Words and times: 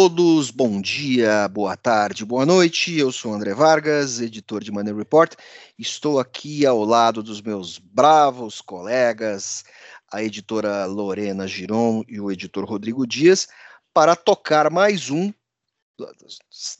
todos, 0.00 0.50
bom 0.50 0.80
dia, 0.80 1.46
boa 1.48 1.76
tarde, 1.76 2.24
boa 2.24 2.46
noite. 2.46 2.98
Eu 2.98 3.12
sou 3.12 3.34
André 3.34 3.52
Vargas, 3.52 4.18
editor 4.18 4.64
de 4.64 4.72
Money 4.72 4.94
Report. 4.94 5.34
Estou 5.78 6.18
aqui 6.18 6.64
ao 6.64 6.82
lado 6.86 7.22
dos 7.22 7.42
meus 7.42 7.76
bravos 7.76 8.62
colegas, 8.62 9.62
a 10.10 10.22
editora 10.22 10.86
Lorena 10.86 11.46
Giron 11.46 12.02
e 12.08 12.18
o 12.18 12.32
editor 12.32 12.64
Rodrigo 12.64 13.06
Dias, 13.06 13.46
para 13.92 14.16
tocar 14.16 14.70
mais 14.70 15.10
um 15.10 15.30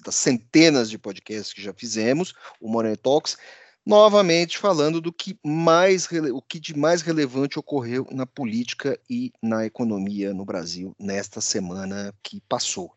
das 0.03 0.15
centenas 0.15 0.89
de 0.89 0.97
podcasts 0.97 1.53
que 1.53 1.61
já 1.61 1.75
fizemos, 1.75 2.33
o 2.59 2.71
Money 2.71 2.97
Talks, 2.97 3.37
novamente 3.85 4.59
falando 4.59 5.01
do 5.01 5.13
que 5.13 5.39
mais 5.45 6.07
o 6.33 6.43
que 6.43 6.61
de 6.61 6.77
mais 6.77 7.03
relevante 7.03 7.59
ocorreu 7.59 8.07
na 8.11 8.27
política 8.27 8.99
e 9.09 9.33
na 9.43 9.65
economia 9.65 10.35
no 10.35 10.45
Brasil 10.45 10.95
nesta 10.99 11.41
semana 11.41 12.15
que 12.23 12.41
passou. 12.49 12.95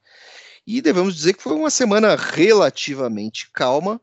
E 0.66 0.82
devemos 0.82 1.16
dizer 1.16 1.34
que 1.34 1.44
foi 1.44 1.54
uma 1.54 1.70
semana 1.70 2.16
relativamente 2.16 3.50
calma. 3.52 4.00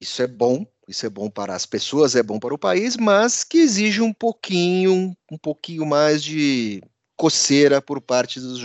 Isso 0.00 0.22
é 0.22 0.26
bom, 0.26 0.66
isso 0.88 1.04
é 1.04 1.10
bom 1.10 1.28
para 1.28 1.54
as 1.54 1.66
pessoas, 1.66 2.16
é 2.16 2.22
bom 2.22 2.38
para 2.38 2.54
o 2.54 2.58
país, 2.58 2.96
mas 2.96 3.44
que 3.44 3.58
exige 3.58 4.00
um 4.00 4.14
pouquinho, 4.14 5.14
um 5.30 5.38
pouquinho 5.38 5.84
mais 5.84 6.22
de 6.22 6.82
coceira 7.16 7.82
por 7.82 8.00
parte 8.00 8.40
dos, 8.40 8.62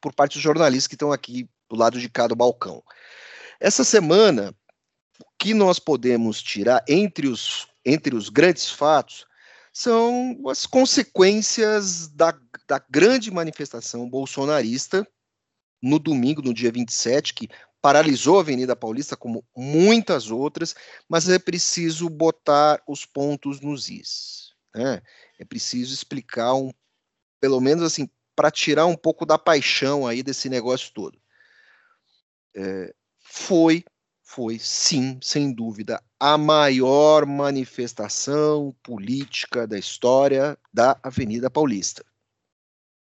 por 0.00 0.14
parte 0.14 0.34
dos 0.34 0.42
jornalistas 0.42 0.86
que 0.86 0.94
estão 0.94 1.12
aqui 1.12 1.48
do 1.68 1.76
lado 1.76 2.00
de 2.00 2.08
cada 2.08 2.34
balcão. 2.34 2.82
Essa 3.60 3.84
semana, 3.84 4.54
que 5.40 5.54
nós 5.54 5.78
podemos 5.78 6.42
tirar 6.42 6.84
entre 6.86 7.26
os, 7.26 7.66
entre 7.82 8.14
os 8.14 8.28
grandes 8.28 8.68
fatos 8.68 9.26
são 9.72 10.38
as 10.50 10.66
consequências 10.66 12.08
da, 12.08 12.38
da 12.68 12.78
grande 12.90 13.30
manifestação 13.30 14.08
bolsonarista 14.08 15.06
no 15.82 15.98
domingo, 15.98 16.42
no 16.42 16.52
dia 16.52 16.70
27, 16.70 17.32
que 17.32 17.48
paralisou 17.80 18.36
a 18.36 18.40
Avenida 18.42 18.76
Paulista, 18.76 19.16
como 19.16 19.42
muitas 19.56 20.30
outras, 20.30 20.74
mas 21.08 21.26
é 21.30 21.38
preciso 21.38 22.10
botar 22.10 22.82
os 22.86 23.06
pontos 23.06 23.62
nos 23.62 23.88
is. 23.88 24.52
Né? 24.74 25.00
É 25.38 25.44
preciso 25.46 25.94
explicar, 25.94 26.52
um, 26.52 26.70
pelo 27.40 27.62
menos 27.62 27.82
assim, 27.82 28.10
para 28.36 28.50
tirar 28.50 28.84
um 28.84 28.96
pouco 28.96 29.24
da 29.24 29.38
paixão 29.38 30.06
aí 30.06 30.22
desse 30.22 30.50
negócio 30.50 30.92
todo. 30.92 31.18
É, 32.54 32.92
foi, 33.24 33.82
foi 34.32 34.60
sim, 34.60 35.18
sem 35.20 35.52
dúvida, 35.52 36.00
a 36.18 36.38
maior 36.38 37.26
manifestação 37.26 38.72
política 38.80 39.66
da 39.66 39.76
história 39.76 40.56
da 40.72 40.96
Avenida 41.02 41.50
Paulista. 41.50 42.04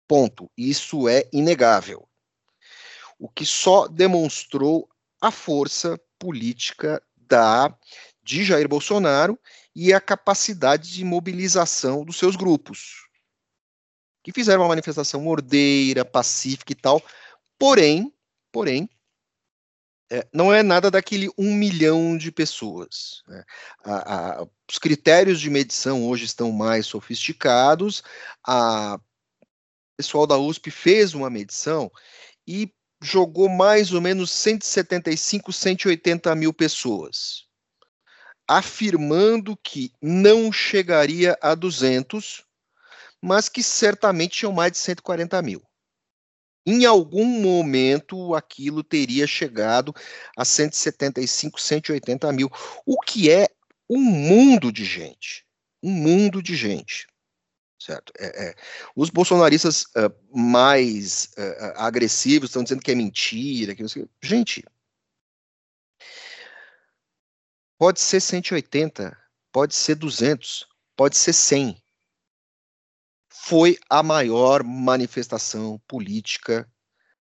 Ponto. 0.09 0.51
Isso 0.57 1.07
é 1.11 1.29
inegável 1.31 2.09
o 3.19 3.29
que 3.29 3.45
só 3.45 3.87
demonstrou 3.87 4.89
a 5.21 5.31
força 5.31 6.01
política 6.19 7.03
da 7.15 7.77
de 8.23 8.43
Jair 8.43 8.67
Bolsonaro 8.67 9.39
e 9.77 9.93
a 9.93 10.01
capacidade 10.01 10.91
de 10.91 11.05
mobilização 11.05 12.03
dos 12.03 12.17
seus 12.17 12.35
grupos, 12.35 13.07
que 14.23 14.33
fizeram 14.33 14.63
uma 14.63 14.69
manifestação 14.69 15.27
ordeira, 15.29 16.03
pacífica 16.03 16.73
e 16.73 16.77
tal, 16.77 17.03
porém, 17.59 18.11
porém, 18.51 18.89
é, 20.11 20.27
não 20.33 20.53
é 20.53 20.63
nada 20.63 20.91
daquele 20.91 21.31
um 21.39 21.55
milhão 21.55 22.17
de 22.19 22.33
pessoas. 22.33 23.23
Né? 23.29 23.45
A, 23.85 24.41
a, 24.41 24.47
os 24.69 24.79
critérios 24.79 25.41
de 25.41 25.49
medição 25.49 26.07
hoje 26.07 26.25
estão 26.25 26.51
mais 26.51 26.87
sofisticados. 26.87 28.03
A 28.47 28.99
o 30.01 30.03
pessoal 30.03 30.27
da 30.27 30.39
USP 30.39 30.71
fez 30.71 31.13
uma 31.13 31.29
medição 31.29 31.93
e 32.49 32.73
jogou 33.03 33.51
mais 33.51 33.93
ou 33.93 34.01
menos 34.01 34.31
175, 34.31 35.53
180 35.53 36.35
mil 36.35 36.55
pessoas, 36.55 37.45
afirmando 38.49 39.55
que 39.57 39.93
não 40.01 40.51
chegaria 40.51 41.39
a 41.43 41.55
200, 41.55 42.45
mas 43.21 43.51
que 43.51 43.63
certamente 43.63 44.39
tinham 44.39 44.53
mais 44.53 44.73
de 44.73 44.79
140 44.79 45.43
mil. 45.43 45.63
Em 46.67 46.85
algum 46.85 47.25
momento 47.25 48.35
aquilo 48.35 48.83
teria 48.85 49.27
chegado 49.27 49.95
a 50.37 50.45
175, 50.45 51.61
180 51.61 52.33
mil, 52.33 52.51
o 52.85 53.01
que 53.01 53.31
é 53.31 53.49
um 53.89 54.01
mundo 54.01 54.71
de 54.71 54.85
gente. 54.85 55.45
Um 55.83 55.91
mundo 55.91 56.43
de 56.43 56.55
gente 56.55 57.07
certo? 57.81 58.13
É, 58.19 58.51
é. 58.51 58.55
Os 58.95 59.11
bolsonaristas 59.11 59.85
uh, 59.97 60.39
mais 60.39 61.31
uh, 61.39 61.73
agressivos 61.77 62.51
estão 62.51 62.63
dizendo 62.63 62.83
que 62.83 62.91
é 62.91 62.95
mentira, 62.95 63.75
que 63.75 63.83
gente, 64.23 64.65
pode 67.79 68.01
ser 68.01 68.21
180, 68.21 69.17
pode 69.51 69.75
ser 69.75 69.95
200, 69.95 70.69
pode 70.95 71.17
ser 71.17 71.33
100. 71.33 71.80
Foi 73.43 73.79
a 73.89 74.03
maior 74.03 74.63
manifestação 74.63 75.81
política 75.89 76.71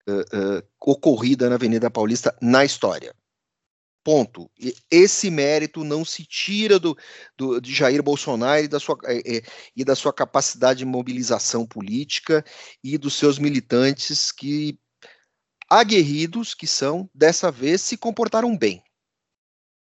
uh, 0.07 0.67
ocorrida 0.81 1.47
na 1.47 1.55
Avenida 1.55 1.89
Paulista 1.89 2.37
na 2.41 2.65
história. 2.65 3.15
Ponto. 4.03 4.51
E 4.59 4.75
esse 4.91 5.31
mérito 5.31 5.81
não 5.85 6.03
se 6.03 6.25
tira 6.25 6.77
do, 6.77 6.97
do 7.37 7.61
de 7.61 7.73
Jair 7.73 8.03
Bolsonaro 8.03 8.65
e 8.65 8.67
da, 8.67 8.81
sua, 8.81 8.97
é, 9.05 9.41
e 9.73 9.85
da 9.85 9.95
sua 9.95 10.11
capacidade 10.11 10.79
de 10.79 10.85
mobilização 10.85 11.65
política 11.65 12.43
e 12.83 12.97
dos 12.97 13.15
seus 13.15 13.39
militantes 13.39 14.29
que, 14.29 14.77
aguerridos 15.69 16.53
que 16.53 16.67
são, 16.67 17.09
dessa 17.15 17.49
vez 17.49 17.81
se 17.81 17.95
comportaram 17.95 18.57
bem. 18.57 18.83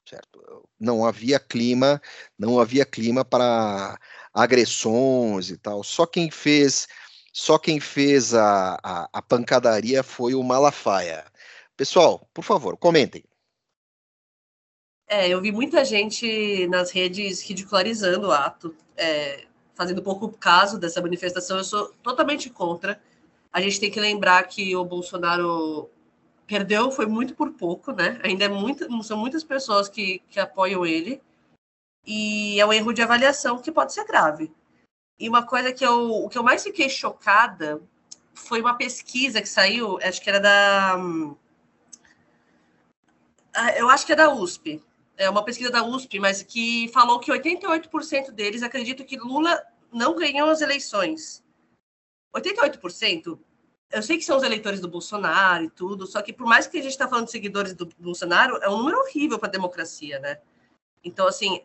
Certo? 0.09 0.69
Não 0.79 1.05
havia 1.05 1.41
clima, 1.41 2.01
não 2.39 2.61
havia 2.61 2.87
clima 2.87 3.25
para 3.25 3.99
agressões 4.35 5.51
e 5.51 5.57
tal. 5.57 5.85
Só 5.85 6.05
quem 6.05 6.31
fez, 6.31 6.89
só 7.33 7.57
quem 7.57 7.79
fez 7.79 8.35
a, 8.35 8.79
a, 8.83 9.09
a 9.13 9.23
pancadaria 9.23 10.03
foi 10.03 10.35
o 10.35 10.43
Malafaia. 10.43 11.25
Pessoal, 11.77 12.29
por 12.35 12.43
favor, 12.43 12.77
comentem. 12.77 13.25
É, 15.07 15.29
eu 15.29 15.41
vi 15.41 15.53
muita 15.53 15.85
gente 15.85 16.67
nas 16.69 16.91
redes 16.91 17.43
ridicularizando 17.43 18.29
o 18.29 18.33
ato, 18.33 18.75
é, 18.97 19.45
fazendo 19.75 20.03
pouco 20.03 20.29
caso 20.29 20.79
dessa 20.79 21.01
manifestação. 21.01 21.59
Eu 21.59 21.65
sou 21.65 21.93
totalmente 22.03 22.51
contra. 22.51 23.01
A 23.53 23.61
gente 23.61 23.79
tem 23.79 23.91
que 23.91 24.01
lembrar 24.01 24.43
que 24.45 24.75
o 24.75 24.85
Bolsonaro 24.85 25.89
perdeu, 26.47 26.91
foi 26.91 27.07
muito 27.07 27.35
por 27.35 27.53
pouco, 27.53 27.93
né? 27.93 28.19
Ainda 28.23 28.45
é 28.45 28.49
muito, 28.49 28.87
são 29.03 29.17
muitas 29.17 29.45
pessoas 29.45 29.89
que, 29.89 30.21
que 30.29 30.41
apoiam 30.41 30.85
ele. 30.85 31.21
E 32.07 32.61
é 32.61 32.67
um 32.67 32.73
erro 32.73 32.93
de 32.93 33.03
avaliação 33.03 33.59
que 33.59 33.73
pode 33.73 33.93
ser 33.93 34.05
grave. 34.05 34.53
E 35.19 35.29
uma 35.29 35.47
coisa 35.47 35.73
que 35.73 35.85
eu, 35.85 36.11
o 36.11 36.29
que 36.29 36.37
eu 36.37 36.43
mais 36.43 36.63
fiquei 36.63 36.89
chocada 36.89 37.81
foi 38.35 38.61
uma 38.61 38.77
pesquisa 38.77 39.41
que 39.41 39.49
saiu, 39.49 39.99
acho 40.03 40.21
que 40.21 40.29
era 40.29 40.41
da. 40.41 40.97
Ah, 43.55 43.71
eu 43.79 43.89
acho 43.89 44.05
que 44.05 44.13
é 44.13 44.17
da 44.17 44.33
USP, 44.33 44.83
é 45.17 45.31
uma 45.31 45.45
pesquisa 45.45 45.71
da 45.71 45.85
USP, 45.85 46.19
mas 46.19 46.43
que 46.43 46.89
falou 46.93 47.21
que 47.21 47.31
88% 47.31 48.33
deles 48.33 48.63
acreditam 48.63 49.07
que 49.07 49.17
Lula 49.17 49.63
não 49.93 50.17
ganhou 50.17 50.51
as 50.51 50.61
eleições. 50.61 51.45
88%, 52.37 53.39
eu 53.93 54.03
sei 54.03 54.19
que 54.19 54.25
são 54.25 54.37
os 54.37 54.43
eleitores 54.43 54.81
do 54.81 54.89
Bolsonaro 54.89 55.65
e 55.65 55.71
tudo, 55.71 56.05
só 56.05 56.21
que 56.21 56.33
por 56.33 56.47
mais 56.47 56.67
que 56.67 56.79
a 56.79 56.83
gente 56.83 56.91
está 56.91 57.09
falando 57.09 57.27
de 57.27 57.31
seguidores 57.31 57.73
do 57.75 57.89
Bolsonaro, 57.97 58.57
é 58.57 58.69
um 58.69 58.79
número 58.79 58.99
horrível 58.99 59.39
para 59.39 59.49
a 59.49 59.53
democracia, 59.53 60.19
né? 60.19 60.41
Então, 61.05 61.27
assim, 61.27 61.63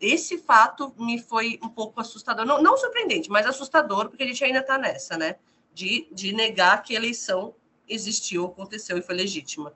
esse 0.00 0.38
fato 0.38 0.94
me 0.98 1.18
foi 1.18 1.58
um 1.62 1.68
pouco 1.68 2.00
assustador. 2.00 2.44
Não, 2.44 2.62
não 2.62 2.76
surpreendente, 2.76 3.30
mas 3.30 3.46
assustador, 3.46 4.10
porque 4.10 4.22
a 4.22 4.26
gente 4.26 4.44
ainda 4.44 4.60
está 4.60 4.76
nessa, 4.76 5.16
né? 5.16 5.36
De, 5.72 6.06
de 6.12 6.32
negar 6.32 6.82
que 6.82 6.94
a 6.94 6.98
eleição 6.98 7.54
existiu, 7.88 8.46
aconteceu 8.46 8.98
e 8.98 9.02
foi 9.02 9.14
legítima. 9.14 9.72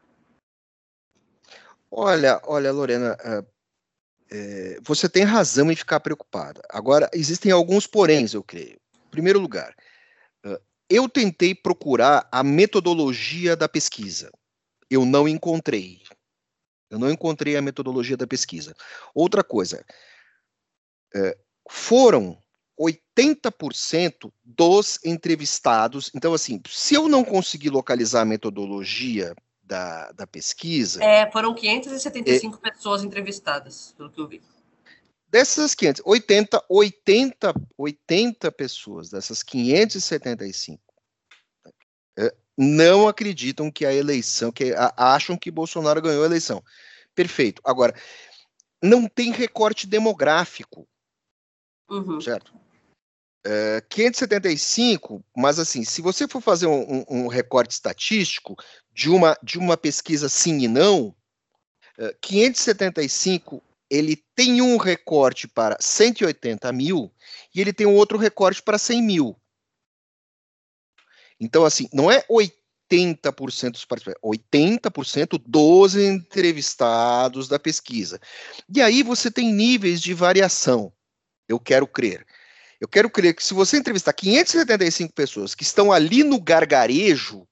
Olha, 1.90 2.40
olha, 2.44 2.70
Lorena, 2.70 3.16
é, 4.30 4.78
você 4.82 5.08
tem 5.08 5.24
razão 5.24 5.70
em 5.72 5.76
ficar 5.76 6.00
preocupada. 6.00 6.60
Agora, 6.68 7.10
existem 7.12 7.50
alguns 7.50 7.86
poréns, 7.86 8.34
eu 8.34 8.42
creio. 8.42 8.78
Em 9.06 9.10
primeiro 9.10 9.40
lugar, 9.40 9.74
eu 10.90 11.08
tentei 11.08 11.54
procurar 11.54 12.28
a 12.32 12.42
metodologia 12.42 13.56
da 13.56 13.68
pesquisa. 13.68 14.30
Eu 14.90 15.06
não 15.06 15.28
encontrei. 15.28 16.02
Eu 16.90 16.98
não 16.98 17.10
encontrei 17.10 17.56
a 17.56 17.62
metodologia 17.62 18.16
da 18.16 18.26
pesquisa. 18.26 18.74
Outra 19.14 19.44
coisa, 19.44 19.84
é, 21.14 21.38
foram 21.68 22.36
80% 22.78 24.32
dos 24.42 24.98
entrevistados. 25.04 26.10
Então, 26.14 26.34
assim, 26.34 26.60
se 26.68 26.94
eu 26.94 27.08
não 27.08 27.24
conseguir 27.24 27.70
localizar 27.70 28.22
a 28.22 28.24
metodologia 28.24 29.34
da, 29.62 30.10
da 30.12 30.26
pesquisa. 30.26 31.02
É, 31.02 31.30
foram 31.30 31.54
575 31.54 32.58
é, 32.62 32.70
pessoas 32.70 33.04
entrevistadas, 33.04 33.94
pelo 33.96 34.10
que 34.10 34.20
eu 34.20 34.26
vi. 34.26 34.42
Dessas 35.28 35.76
500, 35.76 36.02
80, 36.04 36.64
80, 36.68 37.54
80 37.78 38.50
pessoas, 38.50 39.10
dessas 39.10 39.44
575, 39.44 40.82
é, 40.82 40.89
não 42.62 43.08
acreditam 43.08 43.70
que 43.70 43.86
a 43.86 43.94
eleição, 43.94 44.52
que 44.52 44.74
a, 44.74 44.92
acham 44.94 45.34
que 45.34 45.50
Bolsonaro 45.50 46.02
ganhou 46.02 46.22
a 46.22 46.26
eleição. 46.26 46.62
Perfeito. 47.14 47.62
Agora, 47.64 47.94
não 48.82 49.08
tem 49.08 49.32
recorte 49.32 49.86
demográfico, 49.86 50.86
uhum. 51.88 52.20
certo? 52.20 52.52
É, 53.46 53.80
575, 53.88 55.24
mas 55.34 55.58
assim, 55.58 55.82
se 55.84 56.02
você 56.02 56.28
for 56.28 56.42
fazer 56.42 56.66
um, 56.66 56.98
um, 56.98 57.04
um, 57.08 57.26
recorte 57.28 57.72
estatístico 57.72 58.54
de 58.92 59.08
uma, 59.08 59.34
de 59.42 59.58
uma 59.58 59.78
pesquisa 59.78 60.28
sim 60.28 60.58
e 60.58 60.68
não, 60.68 61.16
é, 61.96 62.14
575 62.20 63.62
ele 63.88 64.22
tem 64.36 64.60
um 64.60 64.76
recorte 64.76 65.48
para 65.48 65.78
180 65.80 66.70
mil 66.72 67.10
e 67.54 67.60
ele 67.62 67.72
tem 67.72 67.86
um 67.86 67.94
outro 67.94 68.18
recorte 68.18 68.62
para 68.62 68.76
100 68.76 69.02
mil. 69.02 69.39
Então, 71.40 71.64
assim, 71.64 71.88
não 71.92 72.10
é 72.10 72.22
80% 72.30 73.70
dos 73.72 73.84
participantes, 73.84 74.20
80% 74.22 75.42
dos 75.46 75.96
entrevistados 75.96 77.48
da 77.48 77.58
pesquisa. 77.58 78.20
E 78.68 78.82
aí 78.82 79.02
você 79.02 79.30
tem 79.30 79.52
níveis 79.52 80.00
de 80.00 80.12
variação, 80.12 80.92
eu 81.48 81.58
quero 81.58 81.86
crer. 81.86 82.26
Eu 82.80 82.88
quero 82.88 83.10
crer 83.10 83.34
que 83.34 83.44
se 83.44 83.52
você 83.52 83.76
entrevistar 83.76 84.12
575 84.12 85.12
pessoas 85.12 85.54
que 85.54 85.62
estão 85.62 85.92
ali 85.92 86.24
no 86.24 86.40
gargarejo, 86.40 87.46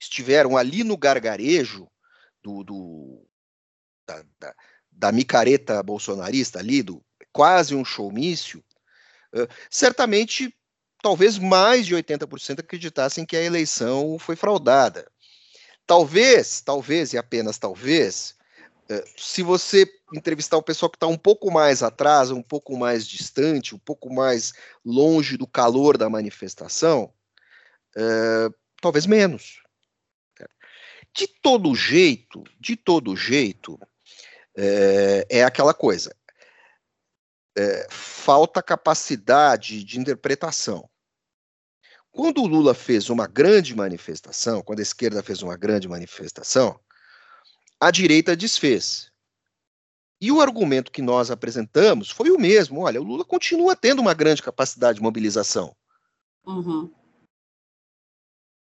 estiveram 0.00 0.56
ali 0.56 0.82
no 0.82 0.96
gargarejo 0.96 1.86
do, 2.42 2.62
do 2.62 3.26
da, 4.06 4.24
da, 4.38 4.54
da, 4.90 5.12
micareta 5.12 5.82
bolsonarista 5.82 6.58
ali, 6.58 6.82
do 6.82 7.02
quase 7.32 7.74
um 7.74 7.84
showmício, 7.84 8.64
uh, 9.34 9.48
certamente 9.70 10.54
talvez 11.04 11.38
mais 11.38 11.84
de 11.84 11.94
80% 11.94 12.60
acreditassem 12.60 13.26
que 13.26 13.36
a 13.36 13.42
eleição 13.42 14.18
foi 14.18 14.34
fraudada. 14.34 15.06
Talvez, 15.86 16.62
talvez 16.62 17.12
e 17.12 17.18
apenas 17.18 17.58
talvez, 17.58 18.34
eh, 18.88 19.04
se 19.14 19.42
você 19.42 19.86
entrevistar 20.14 20.56
o 20.56 20.62
pessoal 20.62 20.88
que 20.88 20.96
está 20.96 21.06
um 21.06 21.18
pouco 21.18 21.50
mais 21.50 21.82
atrás, 21.82 22.30
um 22.30 22.40
pouco 22.40 22.74
mais 22.74 23.06
distante, 23.06 23.74
um 23.74 23.78
pouco 23.78 24.10
mais 24.10 24.54
longe 24.82 25.36
do 25.36 25.46
calor 25.46 25.98
da 25.98 26.08
manifestação, 26.08 27.12
é, 27.94 28.48
talvez 28.80 29.04
menos. 29.04 29.62
De 31.14 31.26
todo 31.26 31.74
jeito, 31.74 32.42
de 32.58 32.76
todo 32.76 33.14
jeito, 33.14 33.78
é, 34.56 35.26
é 35.28 35.44
aquela 35.44 35.74
coisa. 35.74 36.16
É, 37.56 37.86
falta 37.90 38.62
capacidade 38.62 39.84
de 39.84 40.00
interpretação. 40.00 40.88
Quando 42.14 42.42
o 42.42 42.46
Lula 42.46 42.74
fez 42.74 43.10
uma 43.10 43.26
grande 43.26 43.74
manifestação, 43.74 44.62
quando 44.62 44.78
a 44.78 44.82
esquerda 44.82 45.20
fez 45.20 45.42
uma 45.42 45.56
grande 45.56 45.88
manifestação, 45.88 46.78
a 47.80 47.90
direita 47.90 48.36
desfez. 48.36 49.10
E 50.20 50.30
o 50.30 50.40
argumento 50.40 50.92
que 50.92 51.02
nós 51.02 51.28
apresentamos 51.28 52.12
foi 52.12 52.30
o 52.30 52.38
mesmo: 52.38 52.82
olha, 52.82 53.00
o 53.00 53.04
Lula 53.04 53.24
continua 53.24 53.74
tendo 53.74 54.00
uma 54.00 54.14
grande 54.14 54.44
capacidade 54.44 54.98
de 54.98 55.02
mobilização. 55.02 55.74
Uhum. 56.46 56.88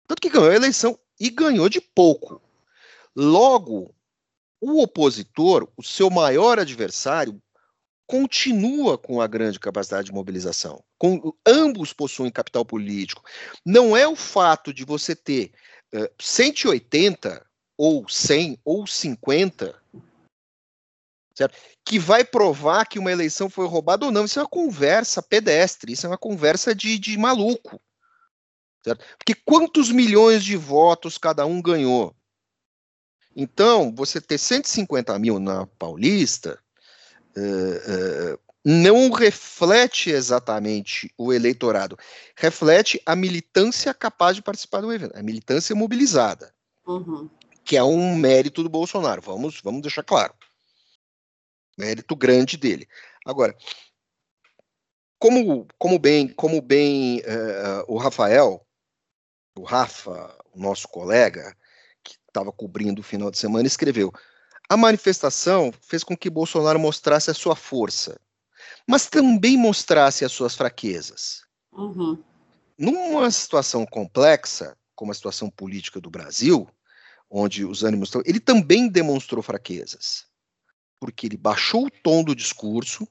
Tanto 0.06 0.22
que 0.22 0.30
ganhou 0.30 0.50
a 0.50 0.54
eleição 0.54 0.96
e 1.18 1.28
ganhou 1.28 1.68
de 1.68 1.80
pouco. 1.80 2.40
Logo, 3.16 3.92
o 4.60 4.80
opositor, 4.80 5.68
o 5.76 5.82
seu 5.82 6.08
maior 6.08 6.60
adversário, 6.60 7.42
continua 8.06 8.98
com 8.98 9.20
a 9.20 9.26
grande 9.26 9.58
capacidade 9.58 10.06
de 10.06 10.12
mobilização. 10.12 10.82
Com, 10.98 11.32
ambos 11.46 11.92
possuem 11.92 12.30
capital 12.30 12.64
político. 12.64 13.22
Não 13.64 13.96
é 13.96 14.06
o 14.06 14.16
fato 14.16 14.72
de 14.72 14.84
você 14.84 15.16
ter 15.16 15.52
uh, 15.94 16.08
180 16.20 17.44
ou 17.76 18.08
100 18.08 18.58
ou 18.64 18.86
50 18.86 19.82
certo? 21.34 21.56
que 21.84 21.98
vai 21.98 22.24
provar 22.24 22.86
que 22.86 22.98
uma 22.98 23.12
eleição 23.12 23.50
foi 23.50 23.66
roubada 23.66 24.06
ou 24.06 24.12
não. 24.12 24.24
Isso 24.24 24.38
é 24.38 24.42
uma 24.42 24.48
conversa 24.48 25.22
pedestre, 25.22 25.92
isso 25.92 26.06
é 26.06 26.08
uma 26.08 26.18
conversa 26.18 26.74
de, 26.74 26.98
de 26.98 27.18
maluco. 27.18 27.80
Certo? 28.84 29.04
Porque 29.18 29.34
quantos 29.34 29.90
milhões 29.90 30.44
de 30.44 30.56
votos 30.56 31.18
cada 31.18 31.44
um 31.44 31.60
ganhou? 31.60 32.14
Então, 33.36 33.92
você 33.92 34.20
ter 34.20 34.38
150 34.38 35.18
mil 35.18 35.40
na 35.40 35.66
Paulista 35.66 36.62
uh, 37.36 38.34
uh, 38.34 38.38
não 38.64 39.10
reflete 39.10 40.10
exatamente 40.10 41.12
o 41.18 41.32
eleitorado, 41.32 41.98
reflete 42.34 43.00
a 43.04 43.14
militância 43.14 43.92
capaz 43.92 44.36
de 44.36 44.42
participar 44.42 44.80
do 44.80 44.92
evento, 44.92 45.16
a 45.16 45.22
militância 45.22 45.74
mobilizada, 45.74 46.54
uhum. 46.86 47.28
que 47.64 47.76
é 47.76 47.84
um 47.84 48.16
mérito 48.16 48.62
do 48.62 48.68
Bolsonaro. 48.68 49.20
Vamos, 49.20 49.60
vamos 49.62 49.82
deixar 49.82 50.02
claro. 50.02 50.32
Mérito 51.76 52.16
grande 52.16 52.56
dele. 52.56 52.88
Agora, 53.26 53.54
como, 55.18 55.66
como 55.78 55.98
bem, 55.98 56.28
como 56.28 56.60
bem 56.60 57.20
uh, 57.20 57.84
o 57.86 57.98
Rafael, 57.98 58.64
o 59.58 59.62
Rafa, 59.62 60.36
o 60.52 60.58
nosso 60.60 60.88
colega, 60.88 61.56
que 62.02 62.16
estava 62.28 62.52
cobrindo 62.52 63.00
o 63.00 63.04
final 63.04 63.30
de 63.30 63.38
semana, 63.38 63.66
escreveu: 63.66 64.12
a 64.68 64.76
manifestação 64.76 65.72
fez 65.82 66.02
com 66.02 66.16
que 66.16 66.30
Bolsonaro 66.30 66.78
mostrasse 66.78 67.30
a 67.30 67.34
sua 67.34 67.54
força, 67.54 68.18
mas 68.86 69.06
também 69.06 69.56
mostrasse 69.56 70.24
as 70.24 70.32
suas 70.32 70.54
fraquezas. 70.54 71.42
Uhum. 71.72 72.22
Numa 72.78 73.30
situação 73.30 73.86
complexa, 73.86 74.76
como 74.94 75.12
a 75.12 75.14
situação 75.14 75.50
política 75.50 76.00
do 76.00 76.10
Brasil, 76.10 76.68
onde 77.30 77.64
os 77.64 77.82
ânimos 77.82 78.08
estão, 78.08 78.22
ele 78.24 78.40
também 78.40 78.88
demonstrou 78.88 79.42
fraquezas, 79.42 80.26
porque 81.00 81.26
ele 81.26 81.36
baixou 81.36 81.86
o 81.86 81.90
tom 81.90 82.22
do 82.22 82.34
discurso, 82.34 83.06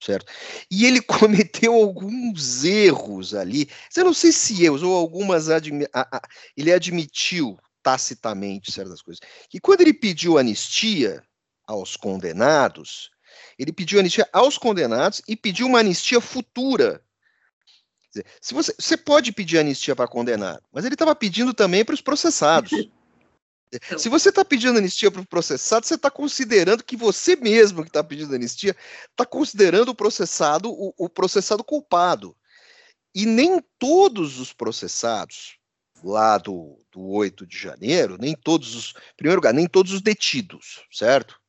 certo? 0.00 0.32
E 0.70 0.86
ele 0.86 1.00
cometeu 1.02 1.74
alguns 1.74 2.64
erros 2.64 3.34
ali. 3.34 3.68
Eu 3.96 4.04
não 4.04 4.14
sei 4.14 4.32
se 4.32 4.64
erros 4.64 4.82
ou 4.82 4.94
algumas 4.94 5.48
admi 5.48 5.86
ele 6.56 6.72
admitiu 6.72 7.58
tacitamente 7.82 8.72
certas 8.72 9.02
coisas. 9.02 9.20
E 9.52 9.60
quando 9.60 9.80
ele 9.80 9.92
pediu 9.92 10.38
anistia 10.38 11.22
aos 11.66 11.96
condenados, 11.96 13.10
ele 13.58 13.72
pediu 13.72 14.00
anistia 14.00 14.28
aos 14.32 14.58
condenados 14.58 15.22
e 15.28 15.36
pediu 15.36 15.66
uma 15.66 15.80
anistia 15.80 16.20
futura. 16.20 17.02
Dizer, 18.08 18.26
se 18.40 18.54
você, 18.54 18.74
você 18.78 18.96
pode 18.96 19.32
pedir 19.32 19.58
anistia 19.58 19.94
para 19.94 20.08
condenado, 20.08 20.62
mas 20.72 20.84
ele 20.84 20.94
estava 20.94 21.14
pedindo 21.14 21.54
também 21.54 21.84
para 21.84 21.94
os 21.94 22.00
processados. 22.00 22.70
Se 23.96 24.08
você 24.08 24.30
está 24.30 24.44
pedindo 24.44 24.76
anistia 24.76 25.12
para 25.12 25.20
o 25.20 25.26
processado, 25.26 25.86
você 25.86 25.94
está 25.94 26.10
considerando 26.10 26.82
que 26.82 26.96
você 26.96 27.36
mesmo 27.36 27.84
que 27.84 27.88
está 27.88 28.02
pedindo 28.02 28.34
anistia 28.34 28.74
está 29.12 29.24
considerando 29.24 29.90
o 29.90 29.94
processado 29.94 30.72
o, 30.72 30.92
o 30.98 31.08
processado 31.08 31.62
culpado. 31.62 32.36
E 33.14 33.24
nem 33.24 33.62
todos 33.78 34.40
os 34.40 34.52
processados 34.52 35.59
lá 36.02 36.38
do, 36.38 36.78
do 36.90 37.06
8 37.08 37.46
de 37.46 37.58
janeiro, 37.58 38.16
nem 38.18 38.34
todos 38.34 38.74
os. 38.74 38.94
Primeiro 39.16 39.40
lugar, 39.40 39.54
nem 39.54 39.66
todos 39.66 39.92
os 39.92 40.00
detidos, 40.00 40.84
certo? 40.90 41.40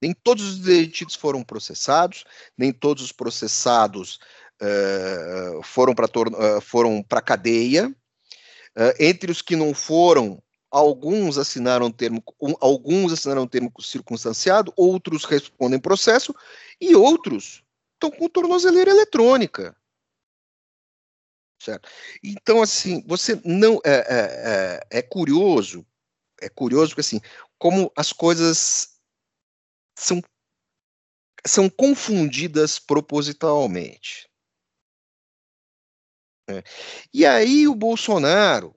Nem 0.00 0.12
todos 0.12 0.44
os 0.44 0.58
detidos 0.58 1.14
foram 1.14 1.42
processados, 1.42 2.24
nem 2.58 2.72
todos 2.72 3.02
os 3.02 3.12
processados 3.12 4.18
uh, 4.60 5.62
foram 5.62 5.94
para 5.94 6.06
uh, 6.06 6.60
foram 6.60 7.02
para 7.02 7.22
cadeia. 7.22 7.88
Uh, 8.76 8.92
entre 8.98 9.30
os 9.30 9.40
que 9.40 9.56
não 9.56 9.72
foram, 9.72 10.42
alguns 10.70 11.38
assinaram 11.38 11.90
termo, 11.90 12.22
um, 12.42 12.54
alguns 12.60 13.12
assinaram 13.12 13.46
termo 13.46 13.72
circunstanciado, 13.80 14.72
outros 14.76 15.24
respondem 15.24 15.78
processo 15.78 16.34
e 16.80 16.94
outros 16.94 17.62
estão 17.94 18.10
com 18.10 18.28
tornozeleira 18.28 18.90
eletrônica. 18.90 19.74
Certo? 21.64 21.88
Então, 22.22 22.60
assim, 22.60 23.02
você 23.06 23.40
não. 23.42 23.80
É, 23.84 23.94
é, 23.94 24.80
é, 24.90 24.98
é 24.98 25.02
curioso, 25.02 25.86
é 26.42 26.48
curioso 26.50 26.90
porque, 26.90 27.00
assim, 27.00 27.20
como 27.58 27.90
as 27.96 28.12
coisas 28.12 28.98
são, 29.98 30.22
são 31.46 31.70
confundidas 31.70 32.78
propositalmente. 32.78 34.28
É. 36.50 36.62
E 37.14 37.24
aí 37.24 37.66
o 37.66 37.74
Bolsonaro, 37.74 38.76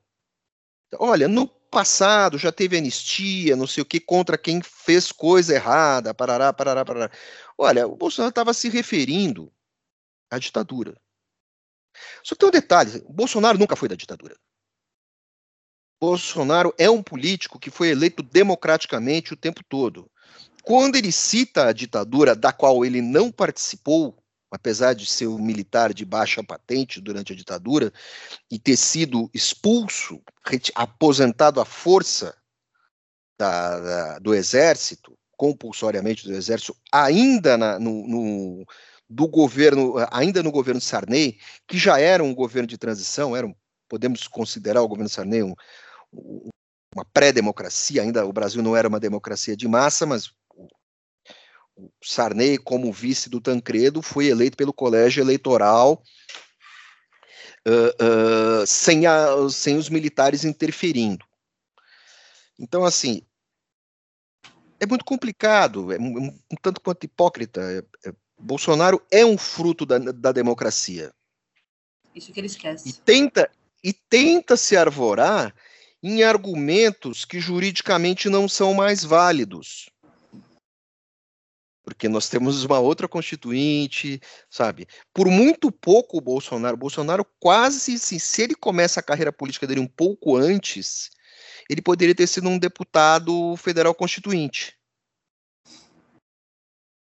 olha, 0.97 1.27
no 1.27 1.45
passado 1.45 2.37
já 2.37 2.53
teve 2.53 2.77
anistia, 2.77 3.57
não 3.57 3.67
sei 3.67 3.83
o 3.83 3.85
que, 3.85 3.99
contra 3.99 4.37
quem 4.37 4.61
fez 4.61 5.11
coisa 5.11 5.53
errada, 5.53 6.13
parará, 6.13 6.53
parará, 6.53 6.85
parará. 6.85 7.11
Olha, 7.57 7.85
o 7.85 7.97
Bolsonaro 7.97 8.29
estava 8.29 8.53
se 8.53 8.69
referindo 8.69 9.51
à 10.31 10.39
ditadura. 10.39 10.97
Só 12.23 12.35
que 12.35 12.39
tem 12.39 12.49
um 12.49 12.51
detalhe: 12.51 13.03
Bolsonaro 13.09 13.57
nunca 13.57 13.75
foi 13.75 13.87
da 13.87 13.95
ditadura. 13.95 14.35
Bolsonaro 15.99 16.73
é 16.77 16.89
um 16.89 17.01
político 17.01 17.59
que 17.59 17.71
foi 17.71 17.89
eleito 17.89 18.21
democraticamente 18.21 19.33
o 19.33 19.37
tempo 19.37 19.61
todo. 19.67 20.09
Quando 20.63 20.95
ele 20.95 21.11
cita 21.11 21.67
a 21.67 21.73
ditadura 21.73 22.35
da 22.35 22.51
qual 22.51 22.85
ele 22.85 23.01
não 23.01 23.31
participou, 23.31 24.15
apesar 24.51 24.93
de 24.93 25.05
ser 25.05 25.27
um 25.27 25.39
militar 25.39 25.93
de 25.93 26.05
baixa 26.05 26.43
patente 26.43 27.01
durante 27.01 27.33
a 27.33 27.35
ditadura 27.35 27.91
e 28.51 28.59
ter 28.59 28.77
sido 28.77 29.29
expulso, 29.33 30.21
aposentado 30.75 31.59
à 31.59 31.65
força 31.65 32.35
da, 33.39 33.79
da, 33.79 34.19
do 34.19 34.33
exército, 34.33 35.17
compulsoriamente 35.37 36.27
do 36.27 36.33
exército, 36.33 36.75
ainda 36.91 37.57
na, 37.57 37.79
no, 37.79 38.07
no, 38.07 38.65
do 39.09 39.27
governo, 39.27 39.95
ainda 40.11 40.43
no 40.43 40.51
governo 40.51 40.81
Sarney, 40.81 41.39
que 41.67 41.77
já 41.77 41.99
era 41.99 42.23
um 42.23 42.35
governo 42.35 42.67
de 42.67 42.77
transição, 42.77 43.35
era 43.35 43.47
um, 43.47 43.55
podemos 43.87 44.27
considerar 44.27 44.81
o 44.81 44.87
governo 44.87 45.09
Sarney 45.09 45.43
um, 45.43 45.53
uma 46.93 47.05
pré-democracia, 47.05 48.01
ainda 48.01 48.25
o 48.25 48.33
Brasil 48.33 48.61
não 48.61 48.75
era 48.75 48.87
uma 48.87 48.99
democracia 48.99 49.55
de 49.55 49.67
massa, 49.67 50.05
mas 50.05 50.31
o 51.75 51.87
Sarney, 52.03 52.57
como 52.57 52.91
vice 52.91 53.29
do 53.29 53.39
Tancredo, 53.39 54.01
foi 54.01 54.27
eleito 54.27 54.57
pelo 54.57 54.73
colégio 54.73 55.21
eleitoral 55.21 56.01
uh, 57.67 58.61
uh, 58.61 58.67
sem, 58.67 59.05
a, 59.05 59.27
sem 59.49 59.77
os 59.77 59.89
militares 59.89 60.43
interferindo. 60.43 61.25
Então, 62.59 62.83
assim, 62.83 63.21
é 64.79 64.85
muito 64.85 65.05
complicado, 65.05 65.91
é 65.91 65.97
um, 65.99 66.27
um 66.27 66.55
tanto 66.61 66.81
quanto 66.81 67.03
hipócrita. 67.03 67.61
É, 67.61 68.09
é, 68.09 68.13
Bolsonaro 68.39 69.01
é 69.11 69.25
um 69.25 69.37
fruto 69.37 69.85
da, 69.85 69.97
da 69.97 70.31
democracia. 70.31 71.13
Isso 72.13 72.31
que 72.31 72.39
ele 72.39 72.47
esquece. 72.47 72.89
E 72.89 72.93
tenta, 72.93 73.49
e 73.83 73.93
tenta 73.93 74.57
se 74.57 74.75
arvorar 74.75 75.53
em 76.01 76.23
argumentos 76.23 77.25
que 77.25 77.39
juridicamente 77.39 78.29
não 78.29 78.47
são 78.47 78.73
mais 78.73 79.03
válidos 79.03 79.89
porque 81.87 82.09
nós 82.09 82.27
temos 82.27 82.65
uma 82.65 82.79
outra 82.79 83.07
constituinte, 83.07 84.19
sabe? 84.49 84.85
Por 85.13 85.29
muito 85.29 85.71
pouco 85.71 86.17
o 86.17 86.21
Bolsonaro, 86.21 86.75
o 86.75 86.77
Bolsonaro 86.77 87.25
quase, 87.39 87.95
assim, 87.95 88.19
se 88.19 88.41
ele 88.41 88.55
começa 88.55 88.99
a 88.99 89.03
carreira 89.03 89.31
política 89.31 89.65
dele 89.65 89.79
um 89.79 89.87
pouco 89.87 90.35
antes, 90.35 91.09
ele 91.69 91.81
poderia 91.81 92.13
ter 92.13 92.27
sido 92.27 92.49
um 92.49 92.59
deputado 92.59 93.55
federal 93.55 93.95
constituinte. 93.95 94.76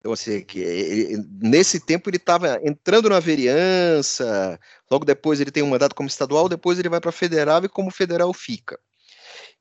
Então, 0.06 0.12
assim, 0.12 0.40
que, 0.44 0.60
ele, 0.60 1.25
nesse 1.42 1.80
tempo 1.80 2.08
ele 2.08 2.16
estava 2.16 2.60
entrando 2.62 3.08
na 3.08 3.18
vereança, 3.18 4.58
logo 4.88 5.04
depois 5.04 5.40
ele 5.40 5.50
tem 5.50 5.64
um 5.64 5.68
mandato 5.68 5.96
como 5.96 6.08
estadual, 6.08 6.48
depois 6.48 6.78
ele 6.78 6.88
vai 6.88 7.00
para 7.00 7.10
federal 7.10 7.64
e 7.64 7.68
como 7.68 7.90
federal 7.90 8.32
fica. 8.32 8.78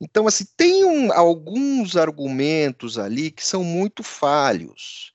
Então, 0.00 0.28
assim, 0.28 0.44
tem 0.56 0.84
um, 0.84 1.12
alguns 1.12 1.96
argumentos 1.96 2.98
ali 2.98 3.30
que 3.30 3.44
são 3.44 3.64
muito 3.64 4.02
falhos 4.04 5.12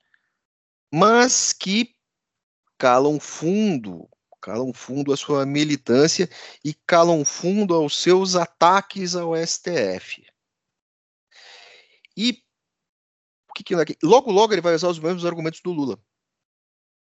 mas 0.92 1.54
que 1.54 1.94
calam 2.76 3.18
fundo, 3.18 4.06
calam 4.42 4.74
fundo 4.74 5.10
a 5.10 5.16
sua 5.16 5.46
militância 5.46 6.28
e 6.62 6.74
calam 6.86 7.24
fundo 7.24 7.74
aos 7.74 7.96
seus 7.96 8.36
ataques 8.36 9.16
ao 9.16 9.34
STF. 9.34 10.22
E 12.14 12.41
o 13.52 13.54
que, 13.54 13.62
que 13.62 13.74
é 13.74 13.78
logo 14.02 14.32
logo 14.32 14.54
ele 14.54 14.62
vai 14.62 14.74
usar 14.74 14.88
os 14.88 14.98
mesmos 14.98 15.26
argumentos 15.26 15.60
do 15.60 15.72
Lula. 15.72 15.98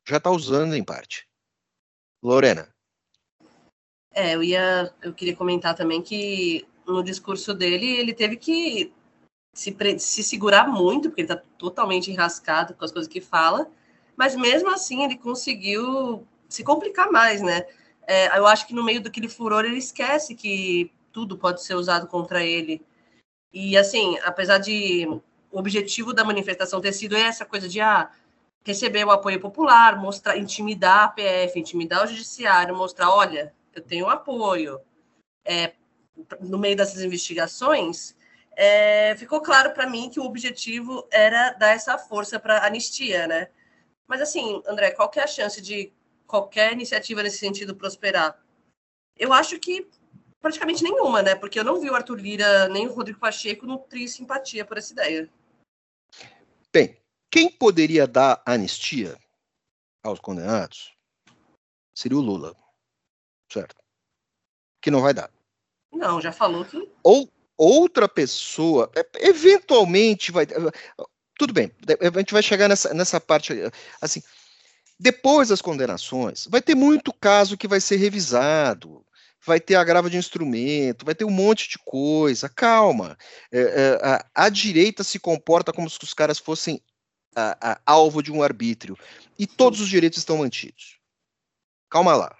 Já 0.06 0.18
está 0.18 0.30
usando 0.30 0.74
em 0.74 0.84
parte. 0.84 1.26
Lorena. 2.22 2.68
É, 4.12 4.34
eu 4.34 4.42
ia, 4.42 4.94
eu 5.02 5.14
queria 5.14 5.34
comentar 5.34 5.74
também 5.74 6.02
que 6.02 6.66
no 6.86 7.02
discurso 7.02 7.54
dele 7.54 7.86
ele 7.86 8.12
teve 8.12 8.36
que 8.36 8.92
se, 9.54 9.74
se 9.98 10.22
segurar 10.22 10.68
muito, 10.68 11.08
porque 11.08 11.22
ele 11.22 11.32
está 11.32 11.42
totalmente 11.58 12.10
enrascado 12.10 12.74
com 12.74 12.84
as 12.84 12.92
coisas 12.92 13.10
que 13.10 13.20
fala, 13.20 13.70
mas 14.14 14.36
mesmo 14.36 14.70
assim 14.70 15.04
ele 15.04 15.16
conseguiu 15.16 16.26
se 16.48 16.62
complicar 16.62 17.10
mais, 17.10 17.40
né? 17.40 17.66
É, 18.06 18.38
eu 18.38 18.46
acho 18.46 18.66
que 18.66 18.74
no 18.74 18.84
meio 18.84 19.02
daquele 19.02 19.28
furor 19.28 19.64
ele 19.64 19.78
esquece 19.78 20.34
que 20.34 20.92
tudo 21.10 21.38
pode 21.38 21.62
ser 21.62 21.74
usado 21.74 22.06
contra 22.06 22.44
ele. 22.44 22.84
E 23.52 23.76
assim, 23.76 24.18
apesar 24.18 24.58
de 24.58 25.08
o 25.56 25.58
objetivo 25.58 26.12
da 26.12 26.22
manifestação 26.22 26.82
ter 26.82 26.92
sido 26.92 27.16
essa 27.16 27.46
coisa 27.46 27.66
de 27.66 27.80
ah, 27.80 28.10
receber 28.62 29.06
o 29.06 29.10
apoio 29.10 29.40
popular, 29.40 29.98
mostrar, 29.98 30.36
intimidar 30.36 31.04
a 31.04 31.08
PF, 31.08 31.58
intimidar 31.58 32.04
o 32.04 32.06
judiciário, 32.06 32.76
mostrar, 32.76 33.08
olha, 33.08 33.54
eu 33.74 33.80
tenho 33.80 34.06
apoio. 34.06 34.78
É, 35.46 35.72
no 36.40 36.58
meio 36.58 36.76
dessas 36.76 37.02
investigações, 37.02 38.14
é, 38.54 39.16
ficou 39.16 39.40
claro 39.40 39.72
para 39.72 39.88
mim 39.88 40.10
que 40.10 40.20
o 40.20 40.24
objetivo 40.24 41.08
era 41.10 41.52
dar 41.52 41.70
essa 41.70 41.96
força 41.96 42.38
para 42.38 42.66
anistia, 42.66 43.26
né? 43.26 43.48
Mas 44.06 44.20
assim, 44.20 44.62
André, 44.66 44.90
qual 44.90 45.10
é 45.16 45.20
a 45.20 45.26
chance 45.26 45.62
de 45.62 45.90
qualquer 46.26 46.74
iniciativa 46.74 47.22
nesse 47.22 47.38
sentido 47.38 47.74
prosperar? 47.74 48.38
Eu 49.18 49.32
acho 49.32 49.58
que 49.58 49.88
praticamente 50.38 50.84
nenhuma, 50.84 51.22
né? 51.22 51.34
Porque 51.34 51.58
eu 51.58 51.64
não 51.64 51.80
vi 51.80 51.88
o 51.88 51.94
Arthur 51.94 52.20
Lira 52.20 52.68
nem 52.68 52.86
o 52.86 52.92
Rodrigo 52.92 53.18
Pacheco 53.18 53.64
nutrir 53.64 54.06
simpatia 54.10 54.66
por 54.66 54.76
essa 54.76 54.92
ideia. 54.92 55.30
Bem, 56.76 56.94
quem 57.30 57.50
poderia 57.50 58.06
dar 58.06 58.42
anistia 58.44 59.18
aos 60.02 60.20
condenados 60.20 60.92
seria 61.94 62.18
o 62.18 62.20
Lula, 62.20 62.54
certo? 63.50 63.74
Que 64.82 64.90
não 64.90 65.00
vai 65.00 65.14
dar. 65.14 65.30
Não, 65.90 66.20
já 66.20 66.32
falou 66.32 66.66
que. 66.66 66.76
Ou 67.02 67.32
outra 67.56 68.06
pessoa, 68.06 68.92
é, 68.94 69.26
eventualmente 69.26 70.30
vai. 70.30 70.46
Tudo 71.38 71.54
bem, 71.54 71.72
a 71.98 72.18
gente 72.18 72.34
vai 72.34 72.42
chegar 72.42 72.68
nessa, 72.68 72.92
nessa 72.92 73.18
parte. 73.18 73.54
Assim, 73.98 74.22
depois 75.00 75.48
das 75.48 75.62
condenações, 75.62 76.46
vai 76.46 76.60
ter 76.60 76.74
muito 76.74 77.10
caso 77.10 77.56
que 77.56 77.66
vai 77.66 77.80
ser 77.80 77.96
revisado, 77.96 79.02
vai 79.44 79.60
ter 79.60 79.76
agravo 79.76 80.10
de 80.10 80.16
instrumento, 80.16 81.04
vai 81.04 81.14
ter 81.14 81.24
um 81.24 81.30
monte 81.30 81.68
de 81.68 81.78
coisa. 81.78 82.48
Calma. 82.48 83.16
É, 83.52 83.60
é, 83.60 84.00
a, 84.02 84.46
a, 84.46 84.48
direita 84.48 85.04
se 85.04 85.18
comporta 85.18 85.72
como 85.72 85.88
se 85.88 85.98
os 86.02 86.14
caras 86.14 86.38
fossem 86.38 86.82
a, 87.34 87.72
a, 87.72 87.80
alvo 87.86 88.22
de 88.22 88.32
um 88.32 88.42
arbítrio. 88.42 88.96
E 89.38 89.46
todos 89.46 89.80
os 89.80 89.88
direitos 89.88 90.18
estão 90.18 90.38
mantidos. 90.38 90.98
Calma 91.90 92.14
lá. 92.16 92.36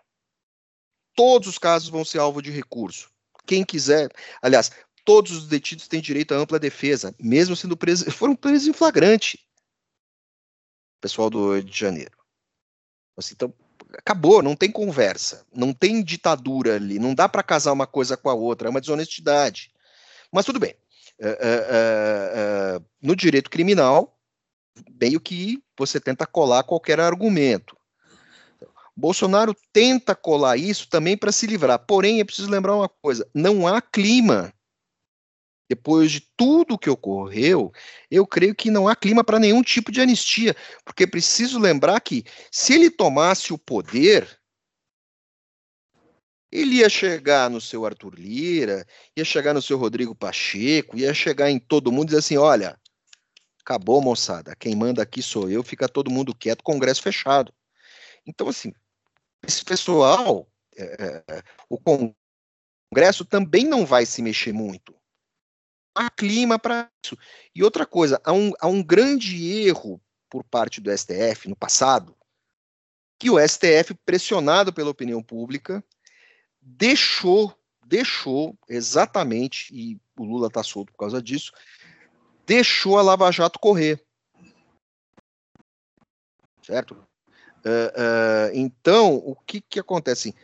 Todos 1.15 1.49
os 1.49 1.59
casos 1.59 1.89
vão 1.89 2.05
ser 2.05 2.19
alvo 2.19 2.43
de 2.43 2.51
recurso. 2.51 3.11
Quem 3.47 3.65
quiser. 3.65 4.11
Aliás, 4.43 4.71
todos 5.05 5.33
os 5.33 5.47
detidos 5.47 5.87
têm 5.89 6.01
direito 6.01 6.35
à 6.35 6.37
ampla 6.37 6.59
defesa, 6.59 7.15
mesmo 7.19 7.55
sendo 7.55 7.77
presos, 7.77 8.13
foram 8.15 8.35
presos 8.35 8.69
em 8.69 8.73
flagrante. 8.73 9.39
Pessoal 11.01 11.31
do 11.31 11.55
Rio 11.55 11.65
de 11.65 11.79
Janeiro. 11.79 12.17
Assim, 13.17 13.35
então, 13.35 13.55
acabou, 13.99 14.43
não 14.43 14.55
tem 14.55 14.71
conversa, 14.71 15.45
não 15.55 15.73
tem 15.73 16.03
ditadura 16.03 16.77
ali, 16.77 16.99
não 16.99 17.15
dá 17.15 17.29
para 17.29 17.43
casar 17.43 17.73
uma 17.73 17.87
coisa 17.87 18.17
com 18.17 18.29
a 18.29 18.35
outra, 18.35 18.69
é 18.69 18.71
uma 18.71 18.81
desonestidade. 18.81 19.71
Mas 20.31 20.45
tudo 20.45 20.61
bem. 20.61 20.75
Uh, 21.19 21.27
uh, 21.29 22.79
uh, 22.79 22.85
no 23.01 23.17
direito 23.17 23.49
criminal, 23.49 24.19
meio 25.01 25.19
que 25.19 25.63
você 25.79 25.99
tenta 25.99 26.27
colar 26.27 26.63
qualquer 26.63 27.01
argumento. 27.01 27.77
Bolsonaro 28.95 29.55
tenta 29.73 30.15
colar 30.15 30.57
isso 30.57 30.89
também 30.89 31.17
para 31.17 31.33
se 31.33 31.47
livrar. 31.47 31.79
Porém, 31.79 32.21
é 32.21 32.25
preciso 32.25 32.51
lembrar 32.51 32.77
uma 32.77 32.89
coisa: 32.89 33.27
não 33.35 33.67
há 33.67 33.81
clima 33.81 34.53
depois 35.69 36.13
de 36.13 36.21
tudo 36.37 36.79
que 36.79 36.89
ocorreu, 36.89 37.73
eu 38.11 38.27
creio 38.27 38.55
que 38.55 38.71
não 38.71 38.87
há 38.87 38.95
clima 38.95 39.25
para 39.25 39.39
nenhum 39.39 39.63
tipo 39.63 39.91
de 39.91 40.01
anistia, 40.01 40.55
porque 40.85 41.07
preciso 41.07 41.59
lembrar 41.59 42.01
que 42.01 42.25
se 42.51 42.75
ele 42.75 42.91
tomasse 42.91 43.53
o 43.53 43.59
poder, 43.59 44.39
ele 46.51 46.77
ia 46.77 46.89
chegar 46.89 47.51
no 47.51 47.61
seu 47.61 47.85
Arthur 47.85 48.15
Lira, 48.15 48.87
ia 49.17 49.25
chegar 49.25 49.53
no 49.53 49.61
seu 49.61 49.77
Rodrigo 49.77 50.15
Pacheco, 50.15 50.97
ia 50.97 51.13
chegar 51.13 51.51
em 51.51 51.59
todo 51.59 51.91
mundo 51.91 52.05
e 52.05 52.07
dizer 52.07 52.19
assim: 52.21 52.37
olha, 52.37 52.79
acabou, 53.61 54.01
moçada, 54.01 54.55
quem 54.55 54.77
manda 54.77 55.03
aqui 55.03 55.21
sou 55.21 55.51
eu, 55.51 55.63
fica 55.65 55.89
todo 55.89 56.11
mundo 56.11 56.35
quieto, 56.35 56.63
Congresso 56.63 57.03
fechado. 57.03 57.53
Então, 58.25 58.49
assim, 58.49 58.73
esse 59.47 59.65
pessoal, 59.65 60.49
é, 60.77 61.25
é 61.29 61.43
o 61.69 61.79
Congresso 61.79 63.25
também 63.25 63.65
não 63.65 63.85
vai 63.85 64.07
se 64.07 64.23
mexer 64.23 64.53
muito 64.53 64.97
há 65.97 66.11
clima 66.11 66.59
para 66.59 66.91
isso. 67.03 67.17
E 67.55 67.65
outra 67.65 67.87
coisa, 67.87 68.21
há 68.23 68.33
um, 68.33 68.53
há 68.61 68.67
um 68.67 68.83
grande 68.83 69.67
erro 69.67 70.01
por 70.29 70.45
parte 70.45 70.81
do 70.81 70.97
STF 70.97 71.49
no 71.49 71.57
passado, 71.57 72.15
que 73.19 73.31
o 73.31 73.39
STF, 73.41 73.95
pressionado 74.05 74.73
pela 74.73 74.91
opinião 74.91 75.23
pública, 75.23 75.83
deixou, 76.61 77.57
deixou 77.87 78.57
exatamente, 78.69 79.75
e 79.75 79.99
o 80.19 80.25
Lula 80.25 80.49
está 80.49 80.63
solto 80.63 80.93
por 80.93 80.99
causa 80.99 81.23
disso, 81.23 81.53
deixou 82.45 82.99
a 82.99 83.03
Lava 83.03 83.31
Jato 83.33 83.59
correr. 83.59 84.05
Certo? 86.63 86.93
Uh, 86.95 87.89
uh, 87.97 88.51
então, 88.53 89.17
o 89.17 89.35
que, 89.35 89.61
que 89.61 89.81
acontece? 89.81 90.35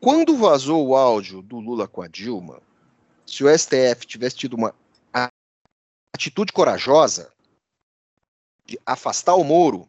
Quando 0.00 0.36
vazou 0.36 0.86
o 0.86 0.96
áudio 0.96 1.42
do 1.42 1.58
Lula 1.58 1.88
com 1.88 2.02
a 2.02 2.08
Dilma, 2.08 2.62
se 3.26 3.44
o 3.44 3.58
STF 3.58 4.06
tivesse 4.06 4.36
tido 4.36 4.54
uma 4.54 4.74
atitude 6.14 6.52
corajosa 6.52 7.32
de 8.64 8.78
afastar 8.86 9.34
o 9.34 9.44
Moro, 9.44 9.88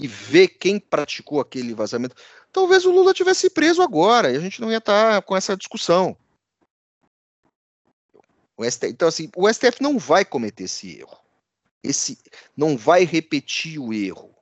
e 0.00 0.08
ver 0.08 0.48
quem 0.48 0.80
praticou 0.80 1.40
aquele 1.40 1.74
vazamento, 1.74 2.16
talvez 2.50 2.86
o 2.86 2.90
Lula 2.90 3.12
tivesse 3.12 3.50
preso 3.50 3.82
agora 3.82 4.32
e 4.32 4.36
a 4.36 4.40
gente 4.40 4.58
não 4.58 4.70
ia 4.70 4.78
estar 4.78 5.16
tá 5.16 5.22
com 5.22 5.36
essa 5.36 5.54
discussão. 5.54 6.16
STF, 8.64 8.86
então, 8.86 9.08
assim, 9.08 9.30
o 9.36 9.46
STF 9.52 9.82
não 9.82 9.98
vai 9.98 10.24
cometer 10.24 10.64
esse 10.64 10.98
erro. 10.98 11.18
Esse 11.82 12.18
não 12.56 12.78
vai 12.78 13.04
repetir 13.04 13.78
o 13.78 13.92
erro. 13.92 14.34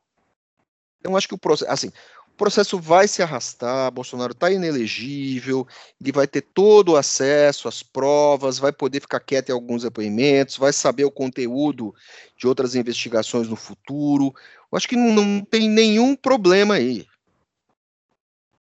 Então, 1.00 1.16
acho 1.16 1.26
que 1.26 1.34
o 1.34 1.38
processo, 1.38 1.70
assim, 1.70 1.92
o 2.38 2.44
processo 2.48 2.78
vai 2.78 3.08
se 3.08 3.20
arrastar, 3.20 3.90
Bolsonaro 3.90 4.30
está 4.30 4.48
inelegível, 4.48 5.66
ele 6.00 6.12
vai 6.12 6.24
ter 6.24 6.42
todo 6.42 6.92
o 6.92 6.96
acesso 6.96 7.66
às 7.66 7.82
provas, 7.82 8.60
vai 8.60 8.70
poder 8.70 9.00
ficar 9.00 9.18
quieto 9.18 9.48
em 9.48 9.52
alguns 9.52 9.82
depoimentos, 9.82 10.56
vai 10.56 10.72
saber 10.72 11.04
o 11.04 11.10
conteúdo 11.10 11.92
de 12.36 12.46
outras 12.46 12.76
investigações 12.76 13.48
no 13.48 13.56
futuro. 13.56 14.32
Eu 14.70 14.76
acho 14.78 14.86
que 14.86 14.94
não, 14.94 15.24
não 15.24 15.44
tem 15.44 15.68
nenhum 15.68 16.14
problema 16.14 16.74
aí. 16.74 17.04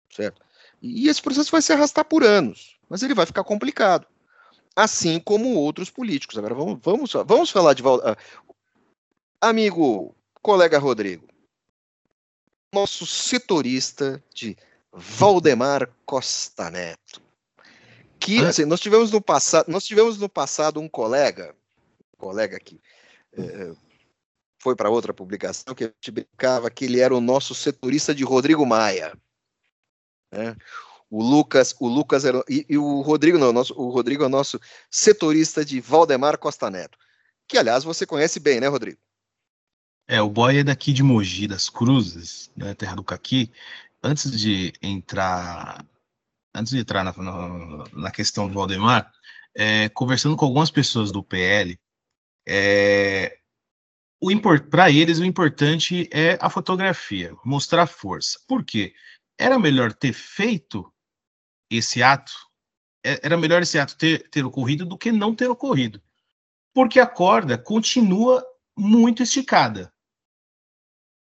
Certo? 0.09 0.41
E 0.81 1.09
esse 1.09 1.21
processo 1.21 1.51
vai 1.51 1.61
se 1.61 1.73
arrastar 1.73 2.05
por 2.05 2.23
anos, 2.23 2.77
mas 2.89 3.03
ele 3.03 3.13
vai 3.13 3.27
ficar 3.27 3.43
complicado 3.43 4.07
assim 4.77 5.19
como 5.19 5.57
outros 5.57 5.91
políticos. 5.91 6.39
Agora 6.39 6.55
vamos, 6.55 6.79
vamos, 6.81 7.13
vamos 7.27 7.51
falar 7.51 7.75
de. 7.75 7.83
Uh, 7.83 8.17
amigo, 9.41 10.15
colega 10.41 10.79
Rodrigo, 10.79 11.27
nosso 12.75 13.07
setorista 13.07 14.23
de 14.35 14.57
Valdemar 14.93 15.89
Costa 16.05 16.71
Neto. 16.71 17.23
Que 18.19 18.45
assim, 18.45 18.65
nós 18.65 18.81
tivemos 18.81 19.11
no 19.11 19.21
passado, 19.21 19.71
nós 19.71 19.85
tivemos 19.85 20.19
no 20.19 20.29
passado 20.29 20.81
um 20.81 20.89
colega, 20.89 21.55
um 22.15 22.17
colega 22.17 22.59
que 22.59 22.81
é, 23.33 23.73
foi 24.59 24.75
para 24.75 24.91
outra 24.91 25.13
publicação 25.13 25.75
que 25.75 25.85
a 25.85 25.87
gente 25.89 26.11
brincava 26.11 26.71
que 26.71 26.87
ele 26.87 27.01
era 27.01 27.15
o 27.15 27.21
nosso 27.21 27.55
setorista 27.55 28.15
de 28.15 28.25
Rodrigo 28.25 28.65
Maia. 28.65 29.13
Né? 30.33 30.57
O 31.11 31.23
Lucas, 31.23 31.75
o 31.79 31.87
Lucas 31.87 32.25
era, 32.25 32.43
e, 32.49 32.65
e, 32.69 32.79
o 32.79 33.03
Rodrigo 33.03 33.39
não, 33.39 33.51
o, 33.51 33.53
nosso, 33.53 33.75
o 33.75 33.91
Rodrigo 33.91 34.25
é 34.25 34.27
o 34.27 34.31
nosso 34.31 34.59
setorista 34.91 35.65
de 35.65 35.81
Valdemar 35.81 36.39
Costa 36.39 36.71
Neto, 36.71 36.99
que 37.47 37.59
aliás 37.59 37.85
você 37.85 38.07
conhece 38.07 38.41
bem, 38.41 38.59
né, 38.59 38.67
Rodrigo? 38.67 38.99
É, 40.07 40.21
o 40.21 40.29
boy 40.29 40.59
é 40.59 40.65
daqui 40.65 40.93
de 40.93 41.03
Mogi 41.03 41.47
das 41.47 41.71
Cruzes, 41.71 42.51
né, 42.57 42.75
terra 42.75 42.95
do 42.95 43.05
Caqui. 43.05 43.51
Antes 44.03 44.39
de 44.39 44.73
entrar, 44.83 45.85
antes 46.55 46.73
de 46.73 46.81
entrar 46.81 47.03
na, 47.05 47.13
na, 47.17 47.85
na 47.93 48.11
questão 48.11 48.47
do 48.47 48.55
Valdemar, 48.55 49.11
é, 49.55 49.89
conversando 49.89 50.37
com 50.37 50.45
algumas 50.45 50.71
pessoas 50.71 51.11
do 51.11 51.23
PL, 51.23 51.79
é, 52.47 53.39
para 54.71 54.91
eles 54.91 55.19
o 55.19 55.25
importante 55.25 56.09
é 56.13 56.39
a 56.41 56.51
fotografia, 56.51 57.35
mostrar 57.45 57.87
força. 57.87 58.39
Por 58.47 58.65
quê? 58.65 58.95
Era 59.39 59.59
melhor 59.59 59.93
ter 59.93 60.13
feito 60.13 60.93
esse 61.71 62.03
ato, 62.03 62.33
é, 63.05 63.21
era 63.25 63.37
melhor 63.39 63.63
esse 63.63 63.79
ato 63.79 63.97
ter, 63.97 64.29
ter 64.29 64.45
ocorrido 64.45 64.85
do 64.85 64.99
que 64.99 65.11
não 65.11 65.35
ter 65.35 65.49
ocorrido. 65.49 66.03
Porque 66.75 67.01
a 67.01 67.07
corda 67.07 67.57
continua 67.57 68.45
muito 68.77 69.23
esticada. 69.23 69.94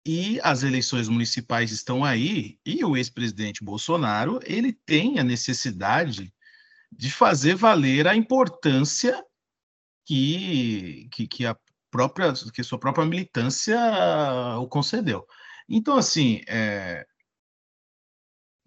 E 0.06 0.38
as 0.42 0.62
eleições 0.62 1.08
municipais 1.08 1.70
estão 1.70 2.04
aí, 2.04 2.58
e 2.64 2.84
o 2.84 2.96
ex-presidente 2.96 3.64
Bolsonaro, 3.64 4.38
ele 4.44 4.72
tem 4.72 5.18
a 5.18 5.24
necessidade 5.24 6.32
de 6.92 7.10
fazer 7.10 7.54
valer 7.54 8.06
a 8.06 8.14
importância 8.14 9.24
que, 10.04 11.08
que, 11.10 11.26
que 11.26 11.46
a 11.46 11.56
própria 11.90 12.32
que 12.52 12.62
sua 12.62 12.78
própria 12.78 13.06
militância 13.06 13.78
o 14.58 14.68
concedeu. 14.68 15.26
Então, 15.68 15.96
assim, 15.96 16.42
é, 16.46 17.06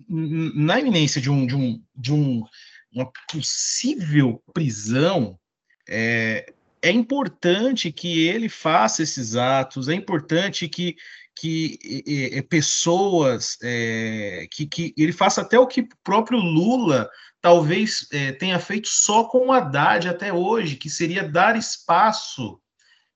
na 0.09 0.79
iminência 0.79 1.21
de, 1.21 1.29
um, 1.29 1.45
de, 1.45 1.55
um, 1.55 1.83
de 1.95 2.13
um, 2.13 2.43
uma 2.91 3.11
possível 3.31 4.41
prisão, 4.53 5.39
é, 5.87 6.53
é 6.81 6.91
importante 6.91 7.91
que 7.91 8.27
ele 8.27 8.49
faça 8.49 9.03
esses 9.03 9.35
atos, 9.35 9.87
é 9.87 9.93
importante 9.93 10.67
que, 10.67 10.95
que 11.39 11.77
é, 12.33 12.41
pessoas, 12.41 13.57
é, 13.61 14.47
que, 14.51 14.65
que 14.65 14.93
ele 14.97 15.11
faça 15.11 15.41
até 15.41 15.59
o 15.59 15.67
que 15.67 15.81
o 15.81 15.89
próprio 16.03 16.39
Lula 16.39 17.09
talvez 17.41 18.07
é, 18.11 18.31
tenha 18.31 18.59
feito 18.59 18.87
só 18.87 19.23
com 19.23 19.47
o 19.47 19.51
Haddad 19.51 20.09
até 20.09 20.33
hoje, 20.33 20.75
que 20.75 20.89
seria 20.89 21.27
dar 21.27 21.55
espaço, 21.55 22.59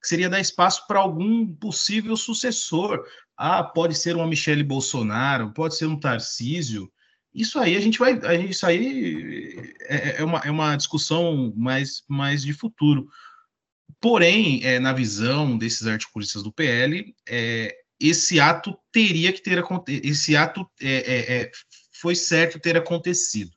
que 0.01 0.07
seria 0.07 0.29
dar 0.29 0.39
espaço 0.39 0.86
para 0.88 0.99
algum 0.99 1.47
possível 1.47 2.15
sucessor. 2.15 3.03
Ah, 3.36 3.63
pode 3.63 3.95
ser 3.95 4.15
uma 4.15 4.27
Michele 4.27 4.63
Bolsonaro, 4.63 5.51
pode 5.53 5.75
ser 5.75 5.88
um 5.88 5.99
Tarcísio. 5.99 6.91
Isso 7.34 7.57
aí 7.57 7.75
a 7.75 7.79
gente 7.79 7.97
vai. 7.97 8.19
Isso 8.47 8.65
aí 8.65 9.73
é, 9.81 10.21
é, 10.21 10.23
uma, 10.23 10.39
é 10.39 10.51
uma 10.51 10.75
discussão 10.75 11.53
mais, 11.55 12.03
mais 12.07 12.43
de 12.43 12.53
futuro. 12.53 13.07
Porém, 13.99 14.63
é, 14.63 14.79
na 14.79 14.93
visão 14.93 15.57
desses 15.57 15.88
articulistas 15.88 16.43
do 16.43 16.51
PL, 16.51 17.15
é, 17.27 17.75
esse 18.01 18.39
ato 18.39 18.77
teria 18.91 19.31
que 19.31 19.41
ter 19.41 19.59
acontecido. 19.59 20.05
Esse 20.05 20.35
ato 20.35 20.69
é, 20.81 20.89
é, 20.89 21.41
é, 21.41 21.51
foi 21.99 22.15
certo 22.15 22.59
ter 22.59 22.75
acontecido. 22.75 23.51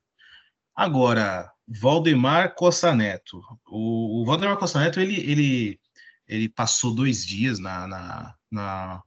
Agora, 0.74 1.50
Valdemar 1.66 2.54
Costa 2.54 2.94
Neto. 2.94 3.40
O, 3.66 4.22
o 4.22 4.24
Valdemar 4.26 4.56
Costa 4.56 4.80
Neto, 4.80 5.00
ele, 5.00 5.20
ele, 5.20 5.80
ele 6.26 6.48
passou 6.48 6.94
dois 6.94 7.24
dias 7.24 7.58
na, 7.58 7.86
na, 7.86 8.34
na 8.50 9.02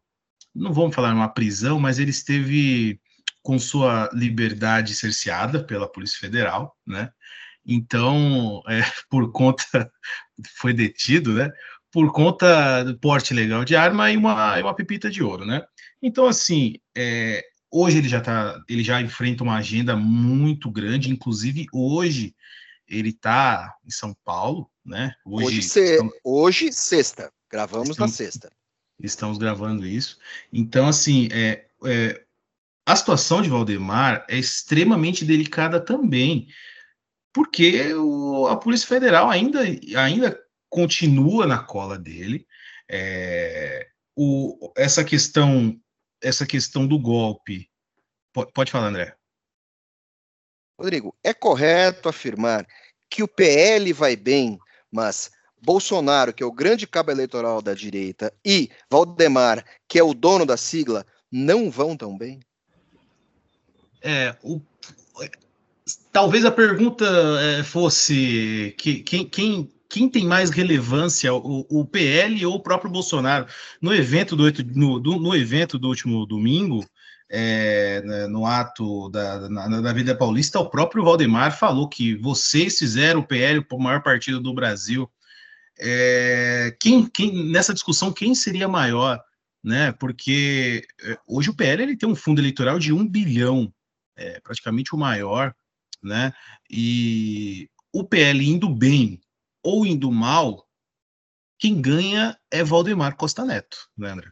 não 0.55 0.73
vamos 0.73 0.95
falar 0.95 1.13
uma 1.13 1.29
prisão, 1.29 1.79
mas 1.79 1.99
ele 1.99 2.09
esteve 2.09 2.99
com 3.43 3.59
sua 3.59 4.09
liberdade 4.11 4.95
cerceada 4.95 5.63
pela 5.63 5.89
Polícia 5.89 6.19
Federal, 6.19 6.75
né? 6.85 7.11
Então, 7.65 8.61
é, 8.67 8.81
por 9.09 9.31
conta, 9.31 9.63
foi 10.57 10.73
detido, 10.73 11.33
né? 11.33 11.51
Por 11.97 12.11
conta 12.11 12.83
do 12.83 12.95
porte 12.95 13.33
legal 13.33 13.65
de 13.65 13.75
arma 13.75 14.11
e 14.11 14.17
uma, 14.17 14.59
uma 14.59 14.75
pepita 14.75 15.09
de 15.09 15.23
ouro, 15.23 15.47
né? 15.47 15.65
Então, 15.99 16.27
assim, 16.27 16.75
é, 16.95 17.43
hoje 17.71 17.97
ele 17.97 18.07
já 18.07 18.21
tá, 18.21 18.61
ele 18.69 18.83
já 18.83 19.01
enfrenta 19.01 19.43
uma 19.43 19.57
agenda 19.57 19.95
muito 19.95 20.69
grande, 20.69 21.09
inclusive 21.09 21.65
hoje 21.73 22.35
ele 22.87 23.09
está 23.09 23.73
em 23.83 23.89
São 23.89 24.15
Paulo, 24.23 24.69
né? 24.85 25.15
Hoje, 25.25 25.47
hoje, 25.47 25.59
estamos... 25.61 26.13
hoje 26.23 26.71
sexta, 26.71 27.31
gravamos 27.49 27.89
estamos... 27.89 28.11
na 28.11 28.15
sexta 28.15 28.51
estamos 28.99 29.39
gravando 29.39 29.83
isso. 29.83 30.19
Então, 30.53 30.87
assim, 30.87 31.29
é, 31.31 31.65
é, 31.83 32.23
a 32.85 32.95
situação 32.95 33.41
de 33.41 33.49
Valdemar 33.49 34.23
é 34.29 34.37
extremamente 34.37 35.25
delicada 35.25 35.79
também, 35.79 36.47
porque 37.33 37.91
o, 37.95 38.45
a 38.45 38.55
Polícia 38.55 38.87
Federal 38.87 39.31
ainda, 39.31 39.61
ainda 39.95 40.46
continua 40.77 41.47
na 41.47 41.57
cola 41.57 41.97
dele. 41.97 42.45
É, 42.87 43.87
o, 44.15 44.71
essa 44.77 45.03
questão 45.03 45.75
essa 46.21 46.45
questão 46.45 46.85
do 46.85 46.99
golpe. 46.99 47.67
Pode, 48.31 48.51
pode 48.51 48.71
falar, 48.71 48.87
André. 48.87 49.15
Rodrigo, 50.79 51.15
é 51.23 51.33
correto 51.33 52.07
afirmar 52.07 52.67
que 53.09 53.23
o 53.23 53.27
PL 53.27 53.91
vai 53.93 54.15
bem, 54.15 54.59
mas 54.91 55.31
Bolsonaro, 55.59 56.33
que 56.33 56.43
é 56.43 56.45
o 56.45 56.51
grande 56.51 56.85
cabo 56.85 57.09
eleitoral 57.09 57.61
da 57.61 57.73
direita, 57.73 58.31
e 58.45 58.69
Valdemar, 58.89 59.65
que 59.87 59.97
é 59.97 60.03
o 60.03 60.13
dono 60.13 60.45
da 60.45 60.57
sigla, 60.57 61.05
não 61.31 61.71
vão 61.71 61.97
tão 61.97 62.15
bem? 62.15 62.39
É, 64.01 64.35
o, 64.43 64.61
talvez 66.11 66.45
a 66.45 66.51
pergunta 66.51 67.05
é, 67.41 67.63
fosse 67.63 68.75
que, 68.77 69.01
quem, 69.01 69.27
quem, 69.27 69.71
quem 69.89 70.09
tem 70.09 70.25
mais 70.25 70.49
relevância, 70.49 71.33
o, 71.33 71.65
o, 71.69 71.85
PL 71.85 72.45
ou 72.45 72.55
o 72.55 72.59
próprio 72.61 72.91
Bolsonaro? 72.91 73.47
No 73.81 73.93
evento 73.93 74.35
do, 74.35 74.43
no, 74.75 74.99
do, 74.99 75.17
no 75.17 75.35
evento 75.35 75.77
do 75.79 75.87
último 75.87 76.25
domingo, 76.25 76.85
é, 77.29 78.01
né, 78.03 78.27
no 78.27 78.45
ato 78.45 79.09
da, 79.09 79.49
na, 79.49 79.69
na 79.81 79.93
Vida 79.93 80.15
Paulista, 80.15 80.59
o 80.59 80.69
próprio 80.69 81.03
Valdemar 81.03 81.57
falou 81.57 81.89
que 81.89 82.15
vocês 82.15 82.77
fizeram 82.77 83.21
o 83.21 83.27
PL 83.27 83.65
o 83.69 83.79
maior 83.79 84.01
partido 84.01 84.39
do 84.39 84.53
Brasil. 84.53 85.09
É, 85.79 86.75
quem, 86.79 87.05
quem, 87.05 87.51
nessa 87.51 87.73
discussão, 87.73 88.11
quem 88.11 88.33
seria 88.33 88.67
maior? 88.67 89.21
Né? 89.63 89.91
Porque 89.93 90.85
é, 91.03 91.17
hoje 91.27 91.49
o 91.49 91.55
PL 91.55 91.83
ele 91.83 91.97
tem 91.97 92.07
um 92.07 92.15
fundo 92.15 92.39
eleitoral 92.39 92.79
de 92.79 92.93
um 92.93 93.07
bilhão, 93.07 93.71
é, 94.15 94.39
praticamente 94.39 94.95
o 94.95 94.97
maior, 94.97 95.53
né? 96.01 96.31
E 96.69 97.69
o 97.91 98.03
PL 98.03 98.47
indo 98.47 98.69
bem 98.69 99.19
ou 99.67 99.85
indo 99.85 100.09
mal, 100.09 100.65
quem 101.59 101.81
ganha 101.81 102.39
é 102.49 102.63
Valdemar 102.63 103.17
Costa 103.17 103.43
Neto, 103.43 103.89
né, 103.97 104.11
André? 104.11 104.31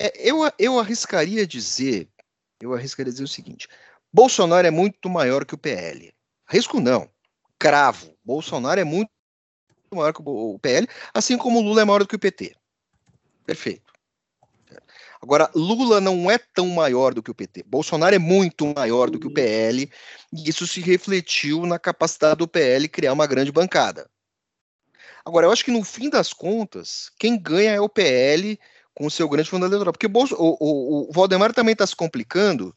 É, 0.00 0.10
eu, 0.16 0.38
eu 0.58 0.78
arriscaria 0.78 1.46
dizer, 1.46 2.10
eu 2.58 2.72
arriscaria 2.72 3.12
dizer 3.12 3.24
o 3.24 3.28
seguinte: 3.28 3.68
Bolsonaro 4.10 4.66
é 4.66 4.70
muito 4.70 5.10
maior 5.10 5.44
que 5.44 5.54
o 5.54 5.58
PL. 5.58 6.14
Risco 6.48 6.80
não 6.80 7.12
cravo. 7.58 8.16
Bolsonaro 8.24 8.80
é 8.80 8.84
muito 8.84 9.10
maior 9.92 10.14
que 10.14 10.22
o 10.24 10.58
PL, 10.58 10.88
assim 11.12 11.36
como 11.36 11.58
o 11.58 11.62
Lula 11.62 11.82
é 11.82 11.84
maior 11.84 11.98
do 11.98 12.08
que 12.08 12.16
o 12.16 12.18
PT. 12.18 12.56
Perfeito. 13.44 13.91
Agora, 15.22 15.48
Lula 15.54 16.00
não 16.00 16.28
é 16.28 16.36
tão 16.36 16.66
maior 16.68 17.14
do 17.14 17.22
que 17.22 17.30
o 17.30 17.34
PT. 17.34 17.62
Bolsonaro 17.62 18.12
é 18.12 18.18
muito 18.18 18.66
maior 18.74 19.08
do 19.08 19.20
que 19.20 19.28
o 19.28 19.32
PL, 19.32 19.88
e 20.32 20.48
isso 20.48 20.66
se 20.66 20.80
refletiu 20.80 21.64
na 21.64 21.78
capacidade 21.78 22.38
do 22.38 22.48
PL 22.48 22.88
criar 22.88 23.12
uma 23.12 23.26
grande 23.26 23.52
bancada. 23.52 24.10
Agora, 25.24 25.46
eu 25.46 25.52
acho 25.52 25.64
que 25.64 25.70
no 25.70 25.84
fim 25.84 26.10
das 26.10 26.32
contas, 26.32 27.08
quem 27.20 27.40
ganha 27.40 27.70
é 27.70 27.80
o 27.80 27.88
PL 27.88 28.58
com 28.92 29.06
o 29.06 29.10
seu 29.10 29.28
grande 29.28 29.48
fundo 29.48 29.64
eleitoral, 29.64 29.92
porque 29.92 30.08
o, 30.08 30.10
o, 30.36 31.08
o 31.08 31.12
Valdemar 31.12 31.54
também 31.54 31.72
está 31.74 31.86
se 31.86 31.94
complicando, 31.94 32.74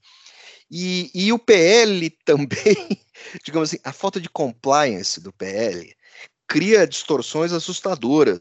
e, 0.69 1.10
e 1.15 1.34
o 1.34 1.39
PL 1.39 2.12
também, 2.23 3.03
digamos 3.43 3.69
assim, 3.69 3.81
a 3.84 3.91
falta 3.91 4.21
de 4.21 4.29
compliance 4.29 5.19
do 5.19 5.34
PL 5.34 5.95
cria 6.47 6.86
distorções 6.86 7.51
assustadoras. 7.51 8.39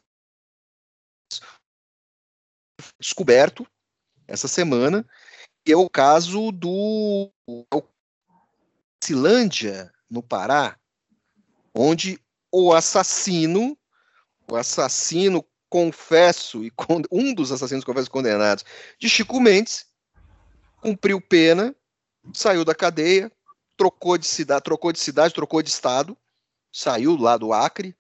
Descoberto 3.01 3.67
essa 4.27 4.49
semana, 4.49 5.07
que 5.65 5.73
é 5.73 5.77
o 5.77 5.89
caso 5.89 6.51
do 6.53 7.31
Cilândia, 9.03 9.93
no 10.11 10.23
Pará, 10.23 10.79
onde 11.75 12.21
o 12.53 12.73
assassino, 12.73 13.77
o 14.51 14.57
assassino 14.57 15.45
confesso 15.69 16.63
e 16.65 16.73
um 17.11 17.35
dos 17.35 17.51
assassinos 17.51 17.85
confessos 17.85 18.09
condenados 18.09 18.65
de 18.99 19.09
Chico 19.09 19.41
Mendes 19.41 19.87
cumpriu 20.81 21.21
pena, 21.21 21.75
saiu 22.33 22.65
da 22.65 22.75
cadeia, 22.75 23.33
trocou 23.77 24.17
de 24.17 24.27
cidade, 24.27 24.63
trocou 24.63 24.93
de 24.93 25.01
cidade, 25.01 25.35
trocou 25.35 25.63
de 25.63 25.71
estado, 25.71 26.17
saiu 26.73 27.17
lá 27.17 27.37
do 27.37 27.53
Acre, 27.53 27.97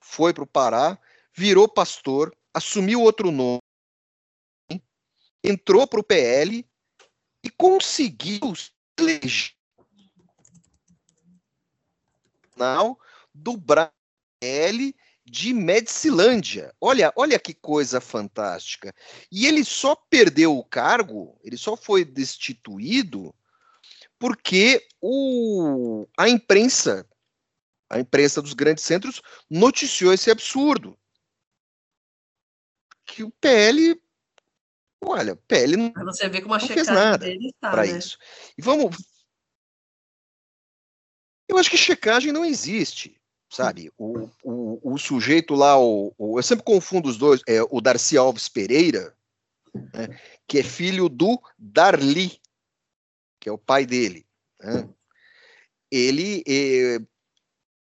foi 0.00 0.34
para 0.34 0.44
o 0.44 0.46
Pará, 0.46 0.98
virou 1.32 1.66
pastor, 1.66 2.36
assumiu 2.52 3.00
outro 3.00 3.30
nome, 3.30 3.60
entrou 5.44 5.86
para 5.86 6.00
o 6.00 6.04
PL 6.04 6.66
e 7.44 7.50
conseguiu 7.50 8.40
eleger 8.98 9.54
do 13.34 13.60
PL 14.40 14.96
de 15.24 15.52
Medicilândia. 15.52 16.74
Olha, 16.80 17.12
olha 17.16 17.38
que 17.38 17.52
coisa 17.52 18.00
fantástica. 18.00 18.94
E 19.30 19.46
ele 19.46 19.64
só 19.64 19.94
perdeu 19.94 20.56
o 20.56 20.64
cargo, 20.64 21.38
ele 21.44 21.56
só 21.56 21.76
foi 21.76 22.04
destituído 22.04 23.34
porque 24.18 24.86
o, 25.02 26.06
a 26.16 26.28
imprensa, 26.28 27.06
a 27.90 27.98
imprensa 27.98 28.40
dos 28.40 28.54
grandes 28.54 28.84
centros 28.84 29.20
noticiou 29.50 30.14
esse 30.14 30.30
absurdo. 30.30 30.98
Que 33.04 33.22
o 33.22 33.30
PL 33.32 34.00
Olha, 35.06 35.36
PL 35.36 35.76
não, 35.76 35.92
você 36.04 36.28
vê 36.28 36.40
como 36.40 36.54
a 36.54 36.58
não 36.58 36.66
fez 36.66 36.86
nada 36.88 37.26
para 37.60 37.82
né? 37.84 37.98
isso. 37.98 38.18
E 38.56 38.62
vamos. 38.62 38.96
Eu 41.48 41.58
acho 41.58 41.70
que 41.70 41.76
checagem 41.76 42.32
não 42.32 42.44
existe, 42.44 43.20
sabe? 43.50 43.92
O, 43.98 44.28
o, 44.42 44.94
o 44.94 44.98
sujeito 44.98 45.54
lá, 45.54 45.78
o, 45.78 46.12
o, 46.16 46.38
eu 46.38 46.42
sempre 46.42 46.64
confundo 46.64 47.08
os 47.08 47.18
dois, 47.18 47.42
é 47.46 47.62
o 47.62 47.80
Darcy 47.80 48.16
Alves 48.16 48.48
Pereira, 48.48 49.14
né, 49.74 50.18
que 50.48 50.58
é 50.58 50.62
filho 50.62 51.08
do 51.08 51.40
Darli, 51.58 52.40
que 53.38 53.48
é 53.48 53.52
o 53.52 53.58
pai 53.58 53.84
dele. 53.84 54.26
Né? 54.58 54.88
Ele, 55.90 56.42
é, 56.48 56.96
o 56.96 57.06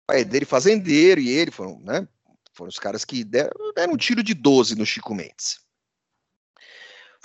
pai 0.07 0.25
dele 0.25 0.45
fazendeiro 0.45 1.21
e 1.21 1.29
ele 1.29 1.51
foram, 1.51 1.79
né? 1.79 2.07
Foram 2.51 2.69
os 2.69 2.79
caras 2.79 3.03
que 3.05 3.23
deram, 3.23 3.73
deram 3.75 3.93
um 3.93 3.97
tiro 3.97 4.23
de 4.23 4.33
12 4.33 4.75
no 4.75 4.85
Chico 4.85 5.13
Mendes. 5.13 5.64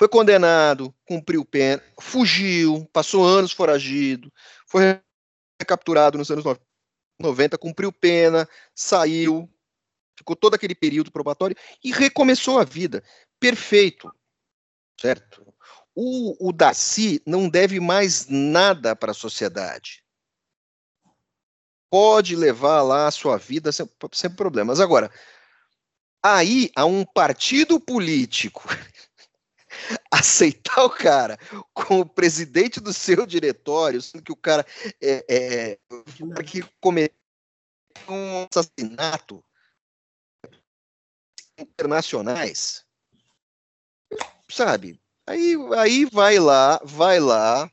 Foi 0.01 0.09
condenado, 0.09 0.95
cumpriu 1.05 1.45
pena, 1.45 1.83
fugiu, 2.01 2.89
passou 2.91 3.23
anos 3.23 3.53
foragido, 3.53 4.33
foi 4.67 4.99
recapturado 5.61 6.17
nos 6.17 6.31
anos 6.31 6.43
90, 7.19 7.59
cumpriu 7.59 7.93
pena, 7.93 8.49
saiu, 8.75 9.47
ficou 10.17 10.35
todo 10.35 10.55
aquele 10.55 10.75
período 10.75 11.13
probatório 11.13 11.55
e 11.85 11.93
recomeçou 11.93 12.59
a 12.59 12.65
vida. 12.65 13.05
Perfeito, 13.39 14.11
certo? 14.99 15.47
O, 15.95 16.49
o 16.49 16.51
Daci 16.51 17.21
não 17.27 17.47
deve 17.47 17.79
mais 17.79 18.27
nada 18.27 18.97
para 18.97 19.11
a 19.11 19.15
sociedade. 19.15 20.03
Pode 21.91 22.35
levar 22.35 22.81
lá 22.81 23.07
a 23.07 23.11
sua 23.11 23.37
vida 23.37 23.71
sem, 23.71 23.87
sem 24.13 24.31
problemas. 24.31 24.81
Agora, 24.81 25.13
aí 26.23 26.71
há 26.75 26.87
um 26.87 27.05
partido 27.05 27.79
político 27.79 28.67
aceitar 30.11 30.85
o 30.85 30.91
cara 30.91 31.39
como 31.73 32.09
presidente 32.09 32.81
do 32.81 32.93
seu 32.93 33.27
diretório, 33.27 34.01
sendo 34.01 34.23
que 34.23 34.33
o 34.33 34.37
cara 34.37 34.67
é, 35.01 35.25
é, 35.29 35.79
cara 36.31 36.45
que 36.45 36.63
cometeu 36.81 37.15
um 38.09 38.47
assassinato 38.51 39.45
internacionais, 41.59 42.85
sabe? 44.51 45.01
Aí, 45.27 45.55
aí 45.77 46.05
vai 46.07 46.39
lá, 46.39 46.81
vai 46.85 47.21
lá 47.21 47.71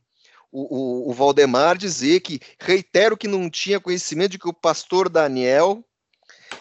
o, 0.50 1.06
o, 1.06 1.10
o 1.10 1.12
Valdemar 1.12 1.76
dizer 1.76 2.20
que 2.20 2.40
reitero 2.60 3.16
que 3.16 3.28
não 3.28 3.50
tinha 3.50 3.80
conhecimento 3.80 4.32
de 4.32 4.38
que 4.38 4.48
o 4.48 4.54
pastor 4.54 5.08
Daniel 5.08 5.84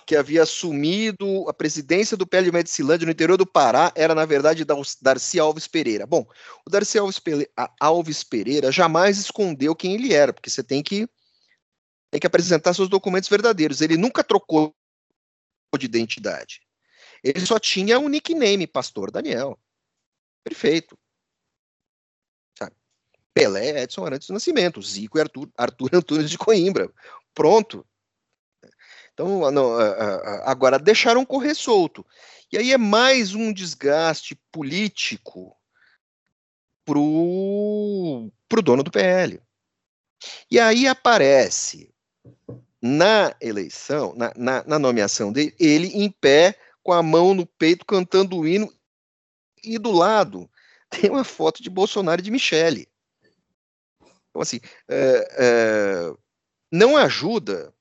que 0.07 0.15
havia 0.15 0.43
assumido 0.43 1.47
a 1.49 1.53
presidência 1.53 2.15
do 2.15 2.25
PL 2.25 2.45
de 2.45 2.51
Medicilândia 2.53 3.05
no 3.05 3.11
interior 3.11 3.37
do 3.37 3.45
Pará 3.45 3.91
era, 3.93 4.15
na 4.15 4.25
verdade, 4.25 4.63
Darcy 5.01 5.37
Alves 5.37 5.67
Pereira. 5.67 6.07
Bom, 6.07 6.25
o 6.65 6.69
Darcy 6.69 6.97
Alves, 6.97 8.23
Pereira 8.23 8.71
jamais 8.71 9.17
escondeu 9.17 9.75
quem 9.75 9.95
ele 9.95 10.13
era, 10.13 10.31
porque 10.31 10.49
você 10.49 10.63
tem 10.63 10.81
que, 10.81 11.09
tem 12.09 12.21
que 12.21 12.25
apresentar 12.25 12.73
seus 12.73 12.87
documentos 12.87 13.27
verdadeiros. 13.27 13.81
Ele 13.81 13.97
nunca 13.97 14.23
trocou 14.23 14.73
de 15.77 15.85
identidade. 15.85 16.61
Ele 17.21 17.45
só 17.45 17.59
tinha 17.59 17.99
um 17.99 18.07
nickname, 18.07 18.65
Pastor 18.65 19.11
Daniel. 19.11 19.59
Perfeito. 20.41 20.97
Sabe? 22.57 22.73
Pelé, 23.33 23.83
Edson 23.83 24.05
Arantes 24.05 24.29
do 24.29 24.33
Nascimento, 24.33 24.81
Zico 24.81 25.17
e 25.17 25.21
Arthur, 25.21 25.49
Arthur 25.57 25.89
Antunes 25.95 26.29
de 26.29 26.37
Coimbra. 26.37 26.89
Pronto. 27.33 27.85
Então, 29.17 29.49
não, 29.49 29.73
agora 30.43 30.77
deixaram 30.77 31.25
correr 31.25 31.55
solto. 31.55 32.05
E 32.51 32.57
aí 32.57 32.71
é 32.71 32.77
mais 32.77 33.33
um 33.33 33.51
desgaste 33.51 34.35
político 34.51 35.57
para 36.85 36.99
o 36.99 38.31
dono 38.63 38.83
do 38.83 38.91
PL. 38.91 39.41
E 40.51 40.59
aí 40.59 40.87
aparece 40.87 41.91
na 42.79 43.35
eleição, 43.41 44.13
na, 44.15 44.31
na, 44.35 44.63
na, 44.63 44.77
nomeação 44.77 45.33
dele, 45.33 45.55
ele 45.59 45.87
em 45.87 46.11
pé, 46.11 46.55
com 46.83 46.93
a 46.93 47.01
mão 47.01 47.33
no 47.33 47.47
peito, 47.47 47.87
cantando 47.87 48.37
o 48.37 48.47
hino, 48.47 48.71
e 49.63 49.79
do 49.79 49.91
lado 49.91 50.47
tem 50.91 51.09
uma 51.09 51.23
foto 51.23 51.63
de 51.63 51.71
Bolsonaro 51.71 52.21
e 52.21 52.23
de 52.23 52.29
Michele. 52.29 52.87
Então, 54.29 54.43
assim, 54.43 54.59
é, 54.87 55.27
é, 55.39 56.13
não 56.71 56.95
ajuda 56.95 57.73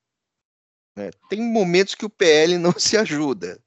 né? 0.96 1.10
Tem 1.28 1.40
momentos 1.40 1.94
que 1.94 2.06
o 2.06 2.10
PL 2.10 2.56
não 2.58 2.72
se 2.78 2.96
ajuda. 2.96 3.62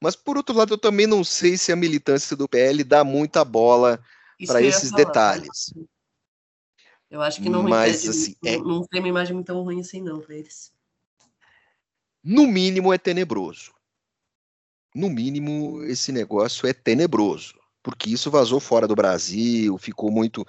Mas, 0.00 0.16
por 0.16 0.36
outro 0.36 0.56
lado, 0.56 0.74
eu 0.74 0.78
também 0.78 1.06
não 1.06 1.22
sei 1.22 1.56
se 1.56 1.72
a 1.72 1.76
militância 1.76 2.36
do 2.36 2.48
PL 2.48 2.82
dá 2.84 3.04
muita 3.04 3.44
bola 3.44 4.02
para 4.46 4.62
esses 4.62 4.92
detalhes. 4.92 5.74
Eu 7.10 7.20
acho 7.20 7.42
que 7.42 7.48
não, 7.48 7.62
Mas, 7.62 8.04
impede, 8.04 8.10
assim, 8.10 8.36
não, 8.42 8.50
é... 8.50 8.56
não 8.58 8.86
tem 8.86 9.00
uma 9.00 9.08
imagem 9.08 9.42
tão 9.42 9.62
ruim 9.62 9.80
assim, 9.80 10.00
não, 10.00 10.20
para 10.20 10.36
eles. 10.36 10.72
No 12.22 12.46
mínimo, 12.46 12.92
é 12.92 12.98
tenebroso. 12.98 13.72
No 14.94 15.08
mínimo, 15.08 15.82
esse 15.84 16.12
negócio 16.12 16.68
é 16.68 16.72
tenebroso. 16.72 17.58
Porque 17.82 18.10
isso 18.10 18.30
vazou 18.30 18.60
fora 18.60 18.86
do 18.86 18.94
Brasil, 18.94 19.76
ficou 19.78 20.10
muito 20.10 20.46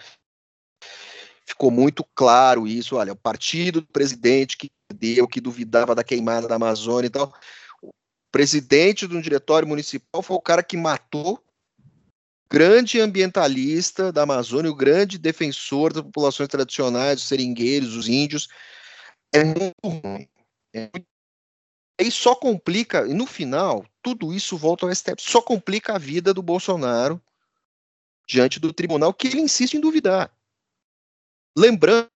ficou 1.46 1.72
muito 1.72 2.04
claro 2.14 2.68
isso. 2.68 2.98
Olha, 2.98 3.14
o 3.14 3.16
partido 3.16 3.82
do 3.82 3.88
presidente 3.88 4.58
que 4.58 4.70
deu, 4.94 5.28
que 5.28 5.42
duvidava 5.42 5.94
da 5.94 6.04
queimada 6.04 6.48
da 6.48 6.56
Amazônia 6.56 7.08
e 7.08 7.10
tal. 7.10 7.34
O 7.82 7.92
presidente 8.32 9.08
do 9.08 9.22
diretório 9.22 9.68
municipal 9.68 10.22
foi 10.22 10.36
o 10.36 10.42
cara 10.42 10.64
que 10.64 10.78
matou 10.78 11.44
grande 12.52 13.00
ambientalista 13.00 14.12
da 14.12 14.24
Amazônia, 14.24 14.72
o 14.72 14.76
grande 14.76 15.18
defensor 15.18 15.94
das 15.94 16.04
populações 16.04 16.50
tradicionais, 16.50 17.22
os 17.22 17.28
seringueiros, 17.28 17.96
os 17.96 18.08
índios. 18.08 18.48
É 19.34 19.44
muito 19.44 19.74
ruim. 19.84 20.28
É 20.74 20.90
muito... 20.94 21.08
Aí 22.00 22.10
só 22.10 22.34
complica, 22.34 23.06
e 23.06 23.14
no 23.14 23.26
final, 23.26 23.86
tudo 24.02 24.34
isso 24.34 24.58
volta 24.58 24.86
ao 24.86 24.96
STF, 24.96 25.18
só 25.20 25.42
complica 25.42 25.96
a 25.96 25.98
vida 25.98 26.34
do 26.34 26.42
Bolsonaro 26.42 27.22
diante 28.26 28.58
do 28.60 28.72
tribunal, 28.72 29.14
que 29.14 29.28
ele 29.28 29.42
insiste 29.42 29.74
em 29.74 29.82
duvidar. 29.82 30.32
Lembrando 31.58 32.10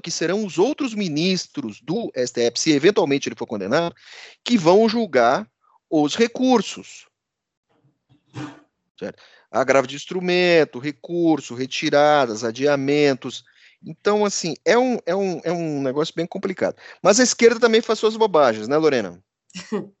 que 0.00 0.10
serão 0.10 0.44
os 0.44 0.58
outros 0.58 0.94
ministros 0.94 1.80
do 1.80 2.12
STF, 2.16 2.58
se 2.58 2.72
eventualmente 2.72 3.28
ele 3.28 3.36
for 3.36 3.46
condenado, 3.46 3.94
que 4.44 4.58
vão 4.58 4.88
julgar 4.88 5.48
os 5.90 6.14
recursos. 6.14 7.06
Certo? 8.98 9.22
agravo 9.50 9.86
de 9.86 9.96
instrumento, 9.96 10.78
recurso, 10.78 11.54
retiradas, 11.54 12.44
adiamentos. 12.44 13.44
Então, 13.84 14.24
assim, 14.24 14.54
é 14.64 14.76
um, 14.78 14.98
é, 15.06 15.14
um, 15.14 15.40
é 15.44 15.52
um 15.52 15.82
negócio 15.82 16.14
bem 16.14 16.26
complicado. 16.26 16.76
Mas 17.02 17.20
a 17.20 17.22
esquerda 17.22 17.60
também 17.60 17.80
faz 17.80 17.98
suas 17.98 18.16
bobagens, 18.16 18.68
né, 18.68 18.76
Lorena? 18.76 19.22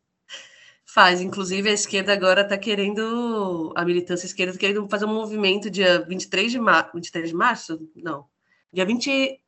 Faz, 0.88 1.20
inclusive 1.20 1.68
a 1.68 1.74
esquerda 1.74 2.14
agora 2.14 2.40
está 2.40 2.56
querendo, 2.56 3.70
a 3.76 3.84
militância 3.84 4.24
esquerda 4.24 4.52
está 4.52 4.60
querendo 4.60 4.88
fazer 4.88 5.04
um 5.04 5.12
movimento 5.12 5.68
dia 5.68 6.02
23 6.08 6.50
de, 6.50 6.58
mar, 6.58 6.90
23 6.94 7.28
de 7.28 7.34
março? 7.34 7.90
Não, 7.96 8.24
dia 8.72 8.86
20, 8.86 9.38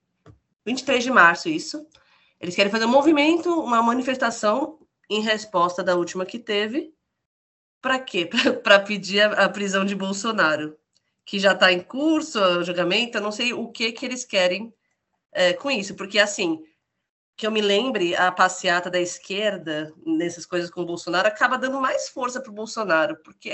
23 0.69 1.03
de 1.03 1.11
março, 1.11 1.49
isso. 1.49 1.87
Eles 2.39 2.55
querem 2.55 2.71
fazer 2.71 2.85
um 2.85 2.91
movimento, 2.91 3.51
uma 3.61 3.83
manifestação 3.83 4.79
em 5.09 5.23
resposta 5.23 5.83
da 5.83 5.97
última 5.97 6.27
que 6.27 6.39
teve. 6.39 6.93
Para 7.81 7.99
quê? 7.99 8.29
Para 8.63 8.79
pedir 8.79 9.23
a, 9.23 9.45
a, 9.45 9.49
prisão 9.49 9.85
de 9.85 9.95
Bolsonaro, 9.95 10.77
que 11.25 11.39
já 11.39 11.53
está 11.53 11.73
em 11.73 11.81
curso, 11.81 12.63
julgamento, 12.63 13.17
eu 13.17 13.23
não 13.23 13.33
sei 13.33 13.53
o 13.53 13.69
que, 13.69 13.93
que 13.93 14.05
eles 14.05 14.25
querem 14.25 14.73
é, 15.33 15.55
com 15.55 15.71
isso, 15.71 15.95
porque 15.95 16.19
assim, 16.19 16.63
que 17.37 17.47
eu 17.47 17.51
me 17.51 17.61
lembre, 17.61 18.15
a 18.15 18.31
passeata 18.31 18.91
da 18.91 19.01
esquerda, 19.01 19.93
nessas 20.05 20.45
coisas 20.45 20.71
com 20.71 20.83
o 20.83 20.87
Bolsonaro, 20.87 21.29
acaba 21.29 21.57
dando 21.57 21.81
mais 21.81 22.09
força 22.09 22.41
para 22.41 22.51
o 22.51 22.55
Bolsonaro, 22.55 23.17
porque 23.23 23.51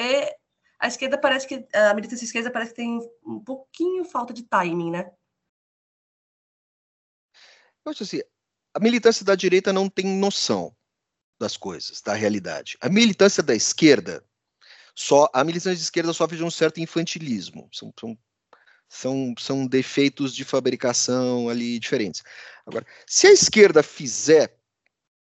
a 0.79 0.89
esquerda 0.89 1.17
parece 1.17 1.47
que, 1.47 1.67
a 1.73 1.95
militância 1.95 2.25
esquerda 2.25 2.51
parece 2.51 2.73
que 2.73 2.77
tem 2.77 2.99
um 3.25 3.39
pouquinho 3.39 4.05
falta 4.05 4.33
de 4.33 4.43
timing, 4.43 4.91
né? 4.91 5.11
Eu 7.85 7.91
acho 7.91 8.03
assim, 8.03 8.21
a 8.73 8.81
militância 8.81 9.25
da 9.25 9.35
direita 9.35 9.73
não 9.73 9.89
tem 9.89 10.07
noção 10.07 10.75
das 11.39 11.57
coisas, 11.57 12.01
da 12.01 12.15
realidade. 12.15 12.77
A 12.81 12.89
militância 12.89 13.43
da 13.43 13.55
esquerda, 13.55 14.25
só 14.95 15.29
a 15.33 15.45
militância 15.45 15.77
de 15.77 15.83
esquerda 15.83 16.13
sofre 16.13 16.37
de 16.37 16.45
um 16.45 16.51
certo 16.51 16.81
infantilismo. 16.81 17.69
São, 17.73 17.93
são, 17.99 18.19
são, 18.89 19.35
são 19.39 19.67
defeitos 19.67 20.35
de 20.35 20.45
fabricação 20.45 21.49
ali 21.49 21.79
diferentes. 21.79 22.23
Agora, 22.67 22.87
se 23.07 23.27
a 23.27 23.33
esquerda 23.33 23.83
fizer 23.83 24.59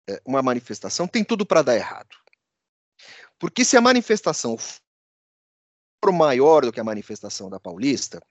é, 0.07 0.21
uma 0.25 0.41
manifestação, 0.41 1.07
tem 1.07 1.23
tudo 1.23 1.45
para 1.45 1.63
dar 1.63 1.75
errado. 1.75 2.15
Porque 3.39 3.65
se 3.65 3.75
a 3.75 3.81
manifestação 3.81 4.57
for 4.57 6.11
maior 6.11 6.63
do 6.63 6.71
que 6.71 6.79
a 6.79 6.83
manifestação 6.83 7.49
da 7.49 7.59
Paulista, 7.59 8.21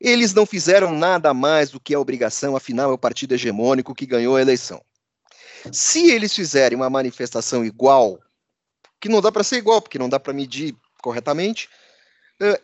eles 0.00 0.32
não 0.32 0.46
fizeram 0.46 0.92
nada 0.92 1.34
mais 1.34 1.70
do 1.70 1.78
que 1.78 1.94
a 1.94 2.00
obrigação, 2.00 2.56
afinal 2.56 2.90
é 2.90 2.94
o 2.94 2.98
partido 2.98 3.34
hegemônico 3.34 3.94
que 3.94 4.06
ganhou 4.06 4.36
a 4.36 4.40
eleição. 4.40 4.82
Se 5.70 6.10
eles 6.10 6.34
fizerem 6.34 6.76
uma 6.76 6.88
manifestação 6.88 7.64
igual, 7.64 8.18
que 8.98 9.08
não 9.08 9.20
dá 9.20 9.30
para 9.30 9.44
ser 9.44 9.56
igual, 9.56 9.82
porque 9.82 9.98
não 9.98 10.08
dá 10.08 10.18
para 10.18 10.32
medir 10.32 10.74
corretamente, 11.02 11.68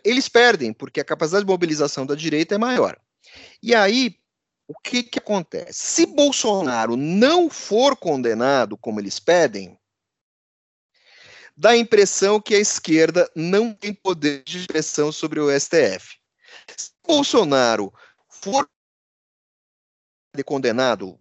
eles 0.03 0.29
perdem, 0.29 0.73
porque 0.73 1.01
a 1.01 1.05
capacidade 1.05 1.45
de 1.45 1.51
mobilização 1.51 2.07
da 2.07 2.15
direita 2.15 2.55
é 2.55 2.59
maior. 2.59 2.99
E 3.63 3.75
aí, 3.75 4.17
o 4.67 4.75
que, 4.79 5.03
que 5.03 5.19
acontece? 5.19 5.87
Se 5.87 6.07
Bolsonaro 6.07 6.97
não 6.97 7.51
for 7.51 7.97
condenado 7.97 8.79
como 8.79 8.99
eles 8.99 9.21
pedem, 9.21 9.79
dá 11.55 11.71
a 11.71 11.77
impressão 11.77 12.41
que 12.41 12.55
a 12.55 12.59
esquerda 12.59 13.31
não 13.37 13.75
tem 13.75 13.93
poder 13.93 14.43
de 14.45 14.67
pressão 14.67 15.13
sobre 15.13 15.41
o 15.41 15.51
STF. 15.51 16.17
Bolsonaro 17.07 17.93
for 18.29 18.69
condenado 20.45 21.19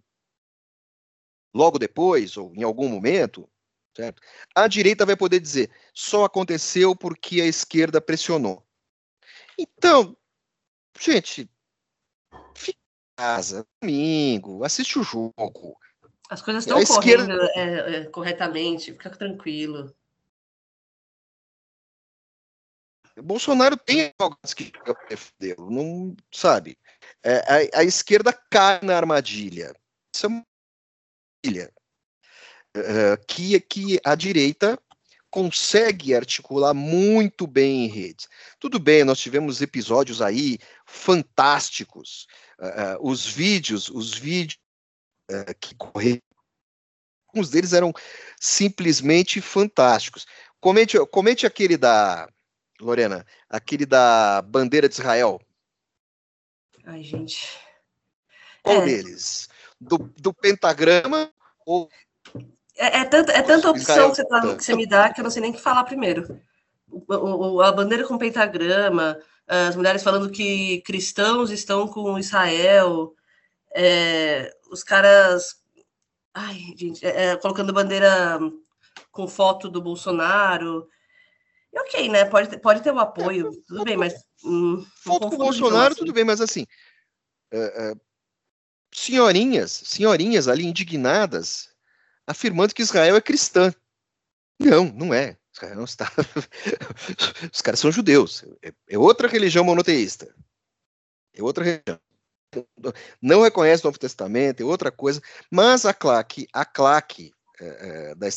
logo 1.54 1.78
depois, 1.78 2.36
ou 2.36 2.54
em 2.54 2.62
algum 2.62 2.88
momento, 2.88 3.48
certo? 3.96 4.20
a 4.54 4.68
direita 4.68 5.06
vai 5.06 5.16
poder 5.16 5.40
dizer 5.40 5.70
só 5.94 6.24
aconteceu 6.24 6.94
porque 6.94 7.40
a 7.40 7.46
esquerda 7.46 8.00
pressionou. 8.00 8.62
Então, 9.58 10.14
gente, 11.00 11.48
fica 12.54 12.78
em 12.78 13.16
casa, 13.16 13.66
domingo, 13.80 14.62
assiste 14.64 14.98
o 14.98 15.02
jogo. 15.02 15.78
As 16.28 16.42
coisas 16.42 16.64
estão 16.64 16.84
correndo 16.84 17.32
esquerda... 17.32 17.52
é, 17.54 17.96
é, 17.96 18.04
corretamente, 18.06 18.92
fica 18.92 19.08
tranquilo. 19.08 19.95
Bolsonaro 23.22 23.76
tem 23.76 24.12
alguns 24.18 24.52
que 24.54 24.72
defendê-lo, 25.08 25.70
não 25.70 26.16
sabe. 26.32 26.78
É, 27.22 27.72
a, 27.74 27.80
a, 27.80 27.84
esquerda 27.84 28.32
cai 28.50 28.80
na 28.82 28.96
armadilha. 28.96 29.74
Isso 30.14 30.26
é 30.26 30.28
uma 30.28 30.44
armadilha. 31.44 31.72
É, 32.74 33.16
que, 33.26 33.58
que 33.60 34.00
a 34.04 34.14
direita 34.14 34.78
consegue 35.30 36.14
articular 36.14 36.72
muito 36.72 37.46
bem 37.46 37.84
em 37.84 37.88
redes. 37.88 38.28
Tudo 38.58 38.78
bem, 38.78 39.04
nós 39.04 39.18
tivemos 39.18 39.60
episódios 39.60 40.22
aí 40.22 40.58
fantásticos. 40.86 42.26
Uh, 42.58 43.10
os 43.10 43.26
vídeos, 43.26 43.90
os 43.90 44.14
vídeos 44.14 44.58
uh, 45.30 45.54
que 45.60 45.74
correram, 45.74 46.22
alguns 47.28 47.50
deles 47.50 47.74
eram 47.74 47.92
simplesmente 48.40 49.42
fantásticos. 49.42 50.26
Comente, 50.58 50.98
comente 51.08 51.46
aquele 51.46 51.76
da 51.76 52.26
Lorena, 52.80 53.24
aquele 53.48 53.86
da 53.86 54.42
bandeira 54.42 54.88
de 54.88 54.94
Israel. 54.94 55.40
Ai, 56.84 57.02
gente. 57.02 57.58
Qual 58.62 58.82
é. 58.82 58.84
deles? 58.84 59.48
Do, 59.80 59.98
do 60.18 60.32
pentagrama 60.32 61.30
ou. 61.64 61.88
É, 62.76 62.98
é, 62.98 63.04
tanta, 63.04 63.32
é 63.32 63.42
tanta 63.42 63.70
opção 63.70 64.10
que 64.10 64.16
você, 64.16 64.28
tá, 64.28 64.40
que 64.56 64.64
você, 64.64 64.74
me 64.74 64.86
dá 64.86 65.12
que 65.12 65.20
eu 65.20 65.24
não 65.24 65.30
sei 65.30 65.40
nem 65.42 65.50
o 65.50 65.54
que 65.54 65.60
falar 65.60 65.84
primeiro. 65.84 66.40
O, 66.88 67.54
o, 67.54 67.62
a 67.62 67.72
bandeira 67.72 68.06
com 68.06 68.18
pentagrama, 68.18 69.18
as 69.46 69.74
mulheres 69.74 70.02
falando 70.02 70.30
que 70.30 70.82
cristãos 70.82 71.50
estão 71.50 71.88
com 71.88 72.18
Israel, 72.18 73.14
é, 73.74 74.52
os 74.70 74.82
caras. 74.82 75.56
Ai, 76.34 76.74
gente, 76.76 77.04
é, 77.06 77.28
é 77.28 77.36
colocando 77.36 77.72
bandeira 77.72 78.38
com 79.10 79.26
foto 79.26 79.68
do 79.70 79.80
Bolsonaro. 79.80 80.86
E 81.72 81.78
ok, 81.78 82.08
né? 82.08 82.24
Pode, 82.24 82.58
pode 82.58 82.82
ter 82.82 82.92
o 82.92 82.98
apoio, 82.98 83.48
é, 83.48 83.50
tudo 83.66 83.84
bem, 83.84 83.96
mas. 83.96 84.14
Hum, 84.44 84.86
Foto 85.02 85.28
com 85.28 85.34
o 85.34 85.38
Bolsonaro, 85.38 85.94
tudo 85.94 86.12
bem, 86.12 86.22
mas 86.22 86.40
assim. 86.40 86.66
É, 87.50 87.58
é, 87.58 87.94
senhorinhas, 88.94 89.72
senhorinhas 89.72 90.46
ali 90.46 90.64
indignadas, 90.64 91.68
afirmando 92.26 92.72
que 92.72 92.82
Israel 92.82 93.16
é 93.16 93.20
cristã. 93.20 93.74
Não, 94.60 94.84
não 94.84 95.12
é. 95.12 95.36
Israel 95.52 95.76
não 95.76 95.84
está. 95.84 96.12
Os 97.52 97.60
caras 97.60 97.80
são 97.80 97.90
judeus. 97.90 98.44
É, 98.62 98.72
é 98.90 98.98
outra 98.98 99.26
religião 99.26 99.64
monoteísta. 99.64 100.32
É 101.34 101.42
outra 101.42 101.64
religião 101.64 101.98
não 103.20 103.42
reconhece 103.42 103.82
o 103.82 103.88
Novo 103.88 103.98
Testamento, 103.98 104.60
é 104.60 104.64
outra 104.64 104.90
coisa, 104.90 105.20
mas 105.50 105.84
a 105.84 105.92
claque, 105.92 106.46
a 106.52 106.64
claque 106.64 107.32
é, 107.60 107.66
é, 107.66 108.14
da 108.14 108.28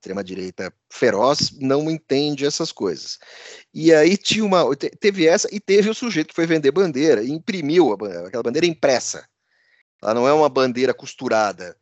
extrema-direita 0.00 0.72
feroz 0.90 1.50
não 1.60 1.90
entende 1.90 2.46
essas 2.46 2.72
coisas. 2.72 3.18
E 3.72 3.92
aí 3.92 4.16
tinha 4.16 4.44
uma, 4.44 4.64
teve 4.74 5.26
essa 5.26 5.46
e 5.52 5.60
teve 5.60 5.90
o 5.90 5.94
sujeito 5.94 6.28
que 6.28 6.34
foi 6.34 6.46
vender 6.46 6.72
bandeira 6.72 7.22
e 7.22 7.30
imprimiu 7.30 7.92
a, 7.92 8.26
aquela 8.26 8.42
bandeira 8.42 8.66
impressa. 8.66 9.28
Ela 10.02 10.14
não 10.14 10.26
é 10.26 10.32
uma 10.32 10.48
bandeira 10.48 10.94
costurada. 10.94 11.76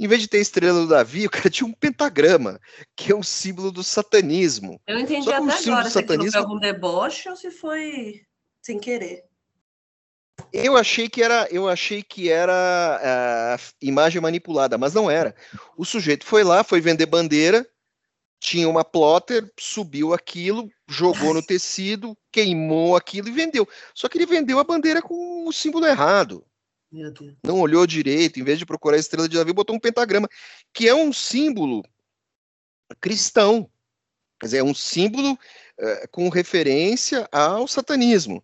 Em 0.00 0.08
vez 0.08 0.20
de 0.20 0.28
ter 0.28 0.38
estrela 0.38 0.80
do 0.80 0.88
Davi, 0.88 1.26
o 1.26 1.30
cara 1.30 1.48
tinha 1.50 1.66
um 1.66 1.72
pentagrama, 1.72 2.60
que 2.96 3.12
é 3.12 3.14
um 3.14 3.22
símbolo 3.22 3.70
do 3.70 3.84
satanismo. 3.84 4.80
Eu 4.86 4.98
entendi 4.98 5.32
até 5.32 5.36
agora 5.36 5.88
se 5.88 6.04
foi 6.04 6.34
algum 6.34 6.58
deboche 6.58 7.28
ou 7.28 7.36
se 7.36 7.52
foi 7.52 8.22
sem 8.60 8.80
querer. 8.80 9.27
Eu 10.52 10.76
achei 10.76 11.08
que 11.08 11.22
era, 11.22 11.46
eu 11.50 11.68
achei 11.68 12.02
que 12.02 12.30
era 12.30 13.58
uh, 13.58 13.74
imagem 13.82 14.20
manipulada, 14.20 14.78
mas 14.78 14.94
não 14.94 15.10
era. 15.10 15.34
O 15.76 15.84
sujeito 15.84 16.24
foi 16.24 16.42
lá, 16.42 16.64
foi 16.64 16.80
vender 16.80 17.06
bandeira, 17.06 17.68
tinha 18.40 18.68
uma 18.68 18.84
plotter, 18.84 19.50
subiu 19.58 20.14
aquilo, 20.14 20.70
jogou 20.88 21.34
no 21.34 21.42
tecido, 21.42 22.16
queimou 22.32 22.96
aquilo 22.96 23.28
e 23.28 23.32
vendeu. 23.32 23.68
Só 23.94 24.08
que 24.08 24.16
ele 24.16 24.26
vendeu 24.26 24.58
a 24.58 24.64
bandeira 24.64 25.02
com 25.02 25.46
o 25.46 25.52
símbolo 25.52 25.86
errado. 25.86 26.44
Não 27.42 27.60
olhou 27.60 27.86
direito, 27.86 28.40
em 28.40 28.44
vez 28.44 28.58
de 28.58 28.64
procurar 28.64 28.96
a 28.96 29.00
estrela 29.00 29.28
de 29.28 29.36
Davi, 29.36 29.52
botou 29.52 29.76
um 29.76 29.80
pentagrama, 29.80 30.28
que 30.72 30.88
é 30.88 30.94
um 30.94 31.12
símbolo 31.12 31.82
cristão. 33.00 33.68
Quer 34.40 34.46
dizer, 34.46 34.58
é 34.58 34.64
um 34.64 34.74
símbolo 34.74 35.32
uh, 35.32 36.08
com 36.10 36.28
referência 36.28 37.28
ao 37.30 37.68
satanismo 37.68 38.42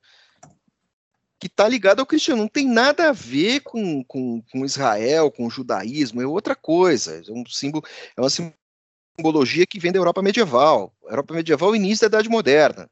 que 1.44 1.48
está 1.48 1.68
ligado 1.68 2.00
ao 2.00 2.07
cristiano. 2.07 2.40
Não 2.40 2.48
tem 2.48 2.66
nada 2.66 3.11
a 3.11 3.12
ver 3.12 3.61
com, 3.61 4.02
com, 4.04 4.40
com 4.50 4.64
Israel, 4.64 5.30
com 5.30 5.46
o 5.46 5.50
judaísmo, 5.50 6.22
é 6.22 6.26
outra 6.26 6.57
coisa. 6.57 7.22
É 7.28 7.30
um 7.30 7.44
símbolo, 7.46 7.85
é 8.16 8.20
uma 8.22 8.30
simbologia 8.30 9.66
que 9.66 9.78
vem 9.78 9.92
da 9.92 9.98
Europa 9.98 10.22
medieval. 10.22 10.94
Europa 11.02 11.35
medieval 11.35 11.76
início 11.76 12.09
da 12.09 12.16
Idade 12.16 12.30
Moderna. 12.30 12.88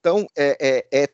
Então, 0.00 0.26
é, 0.36 0.84
é, 0.90 1.04
é 1.04 1.08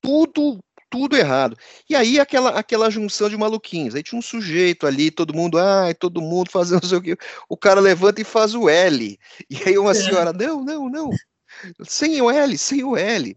tudo 0.00 0.58
tudo 0.88 1.16
errado. 1.16 1.56
E 1.88 1.94
aí 1.94 2.18
aquela, 2.18 2.50
aquela 2.58 2.90
junção 2.90 3.28
de 3.28 3.36
maluquinhos. 3.36 3.94
Aí 3.94 4.02
tinha 4.02 4.18
um 4.18 4.22
sujeito 4.22 4.88
ali, 4.88 5.08
todo 5.08 5.32
mundo, 5.32 5.56
ai, 5.56 5.94
todo 5.94 6.20
mundo 6.20 6.50
fazendo 6.50 6.82
não 6.82 6.88
sei 6.88 6.98
o 6.98 7.02
que. 7.02 7.16
O 7.48 7.56
cara 7.56 7.80
levanta 7.80 8.20
e 8.20 8.24
faz 8.24 8.56
o 8.56 8.68
L. 8.68 9.16
E 9.48 9.56
aí 9.68 9.78
uma 9.78 9.92
é. 9.92 9.94
senhora, 9.94 10.32
não, 10.32 10.64
não, 10.64 10.88
não. 10.88 11.10
Sem 11.84 12.20
o 12.20 12.28
L, 12.28 12.58
sem 12.58 12.82
o 12.82 12.96
L. 12.96 13.36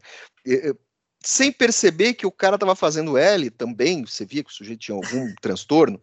Sem 1.26 1.52
perceber 1.52 2.14
que 2.16 2.26
o 2.26 2.32
cara 2.32 2.56
estava 2.56 2.76
fazendo 2.76 3.18
L 3.18 3.50
também, 3.50 4.06
você 4.06 4.26
via 4.26 4.44
que 4.44 4.50
o 4.50 4.54
sujeito 4.54 4.80
tinha 4.80 4.96
algum 4.96 5.34
transtorno, 5.42 6.02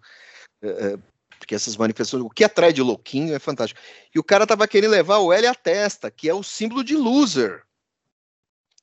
porque 1.38 1.54
essas 1.54 1.76
manifestações, 1.76 2.22
o 2.22 2.30
que 2.30 2.44
atrai 2.44 2.72
de 2.72 2.82
louquinho 2.82 3.34
é 3.34 3.38
fantástico. 3.38 3.80
E 4.14 4.18
o 4.18 4.24
cara 4.24 4.44
estava 4.44 4.68
querendo 4.68 4.92
levar 4.92 5.18
o 5.18 5.32
L 5.32 5.46
à 5.46 5.54
testa, 5.54 6.10
que 6.10 6.28
é 6.28 6.34
o 6.34 6.42
símbolo 6.42 6.82
de 6.82 6.96
loser. 6.96 7.62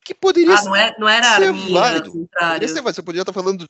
Que 0.03 0.13
poderia 0.13 0.55
ah, 0.55 0.63
não, 0.63 0.75
é, 0.75 0.95
não 0.97 1.09
era 1.09 1.35
ser 1.35 1.51
válido. 1.51 2.27
Poderia 2.31 2.67
ser, 2.67 2.81
você 2.81 3.01
podia 3.01 3.21
estar 3.21 3.33
falando 3.33 3.67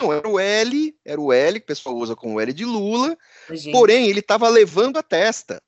não, 0.00 0.12
era 0.12 0.26
o 0.26 0.40
L, 0.40 0.98
era 1.04 1.20
o 1.20 1.32
L 1.32 1.60
que 1.60 1.64
o 1.64 1.66
pessoal 1.66 1.94
usa 1.96 2.16
com 2.16 2.34
o 2.34 2.40
L 2.40 2.52
de 2.52 2.64
Lula, 2.64 3.16
Gente. 3.50 3.70
porém 3.70 4.08
ele 4.08 4.20
estava 4.20 4.48
levando 4.48 4.96
a 4.96 5.02
testa. 5.02 5.62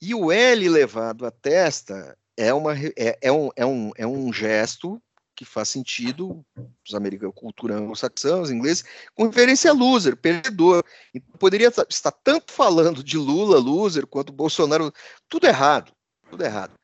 E 0.00 0.14
o 0.14 0.30
L 0.30 0.68
levado 0.68 1.24
à 1.24 1.30
testa 1.30 2.16
é, 2.36 2.52
uma, 2.52 2.76
é, 2.78 3.18
é, 3.20 3.32
um, 3.32 3.50
é, 3.56 3.66
um, 3.66 3.90
é 3.96 4.06
um 4.06 4.32
gesto 4.32 5.02
que 5.34 5.44
faz 5.44 5.68
sentido 5.68 6.44
os 6.86 6.94
americanos, 6.94 7.34
cultura 7.34 7.76
anglo-saxã, 7.76 8.40
os 8.40 8.50
ingleses, 8.50 8.84
com 9.14 9.24
referência 9.24 9.70
a 9.70 9.74
loser, 9.74 10.16
perdedor. 10.16 10.84
Então, 11.14 11.36
poderia 11.38 11.68
estar 11.68 12.12
tanto 12.12 12.52
falando 12.52 13.02
de 13.02 13.16
Lula, 13.16 13.58
loser, 13.58 14.06
quanto 14.06 14.32
Bolsonaro, 14.32 14.92
tudo 15.28 15.46
errado, 15.46 15.92
tudo 16.30 16.44
errado. 16.44 16.74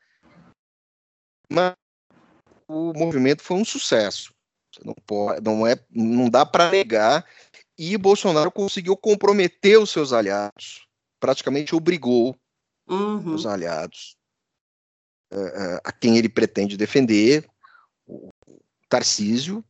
Mas 1.49 1.73
o 2.67 2.93
movimento 2.93 3.43
foi 3.43 3.57
um 3.57 3.65
sucesso. 3.65 4.33
Não, 4.83 4.95
pode, 5.05 5.41
não, 5.41 5.65
é, 5.65 5.75
não 5.89 6.29
dá 6.29 6.45
para 6.45 6.69
negar. 6.69 7.25
E 7.77 7.97
Bolsonaro 7.97 8.51
conseguiu 8.51 8.97
comprometer 8.97 9.79
os 9.79 9.89
seus 9.89 10.11
aliados, 10.11 10.85
praticamente 11.19 11.73
obrigou 11.73 12.35
uhum. 12.87 13.33
os 13.33 13.45
aliados 13.45 14.18
uh, 15.31 15.79
a 15.83 15.91
quem 15.91 16.17
ele 16.17 16.29
pretende 16.29 16.77
defender, 16.77 17.47
o 18.07 18.29
Tarcísio, 18.87 19.63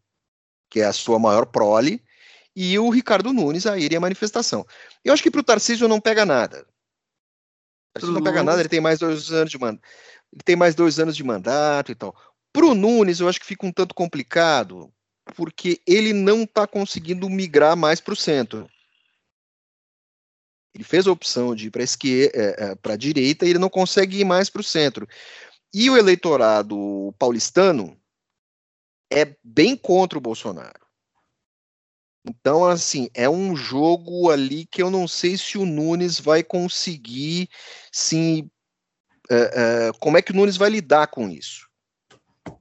que 0.70 0.82
é 0.82 0.86
a 0.86 0.94
sua 0.94 1.20
maior 1.20 1.46
prole, 1.46 2.04
e 2.56 2.78
o 2.78 2.90
Ricardo 2.90 3.34
Nunes 3.34 3.66
a 3.66 3.78
ir 3.78 3.96
à 3.96 4.00
manifestação. 4.00 4.66
Eu 5.04 5.14
acho 5.14 5.24
que 5.24 5.32
para 5.32 5.42
o 5.42 5.44
Tarcísio 5.44 5.88
não 5.88 6.00
pega 6.00 6.26
nada. 6.26 6.62
O 6.62 7.94
Tarcísio 7.94 8.14
não 8.14 8.24
pega 8.24 8.44
nada, 8.44 8.62
ele 8.62 8.70
tem 8.70 8.82
mais 8.82 9.00
dois 9.00 9.32
anos 9.32 9.52
de 9.52 9.58
mandato. 9.58 9.84
Ele 10.32 10.44
tem 10.44 10.56
mais 10.56 10.76
dois 10.76 11.00
anos 11.00 11.16
de 11.16 11.24
mandato 11.24 11.92
e 11.92 11.96
tal. 11.96 12.16
Para 12.54 12.66
o 12.66 12.76
Nunes, 12.76 13.20
eu 13.20 13.28
acho 13.28 13.40
que 13.40 13.46
fica 13.46 13.66
um 13.66 13.72
tanto 13.72 13.96
complicado, 13.96 14.92
porque 15.36 15.82
ele 15.86 16.14
não 16.14 16.44
está 16.44 16.68
conseguindo 16.68 17.30
migrar 17.30 17.76
mais 17.76 18.00
para 18.00 18.14
o 18.14 18.18
centro. 18.18 18.70
Ele 20.74 20.84
fez 20.84 21.08
a 21.08 21.12
opção 21.12 21.56
de 21.56 21.68
ir 21.68 21.72
para 21.72 21.82
a 21.82 21.84
esquerda, 21.84 22.38
é, 22.38 22.72
é, 22.72 22.76
para 22.76 22.94
a 22.94 22.98
direita, 22.98 23.46
e 23.46 23.50
ele 23.50 23.60
não 23.60 23.70
consegue 23.70 24.20
ir 24.20 24.26
mais 24.26 24.50
para 24.50 24.62
o 24.62 24.64
centro. 24.64 25.08
E 25.74 25.90
o 25.90 25.98
eleitorado 25.98 27.14
paulistano 27.20 28.00
é 29.12 29.36
bem 29.44 29.76
contra 29.76 30.18
o 30.18 30.22
Bolsonaro. 30.22 30.88
Então, 32.26 32.66
assim, 32.66 33.10
é 33.14 33.30
um 33.30 33.56
jogo 33.56 34.30
ali 34.30 34.66
que 34.66 34.82
eu 34.82 34.92
não 34.92 35.08
sei 35.08 35.38
se 35.38 35.58
o 35.58 35.66
Nunes 35.66 36.20
vai 36.20 36.44
conseguir, 36.44 37.50
sim, 37.92 38.50
é, 39.30 39.36
é, 39.88 39.92
como 40.00 40.18
é 40.18 40.22
que 40.22 40.32
o 40.32 40.36
Nunes 40.36 40.58
vai 40.58 40.70
lidar 40.70 41.08
com 41.08 41.30
isso. 41.30 41.68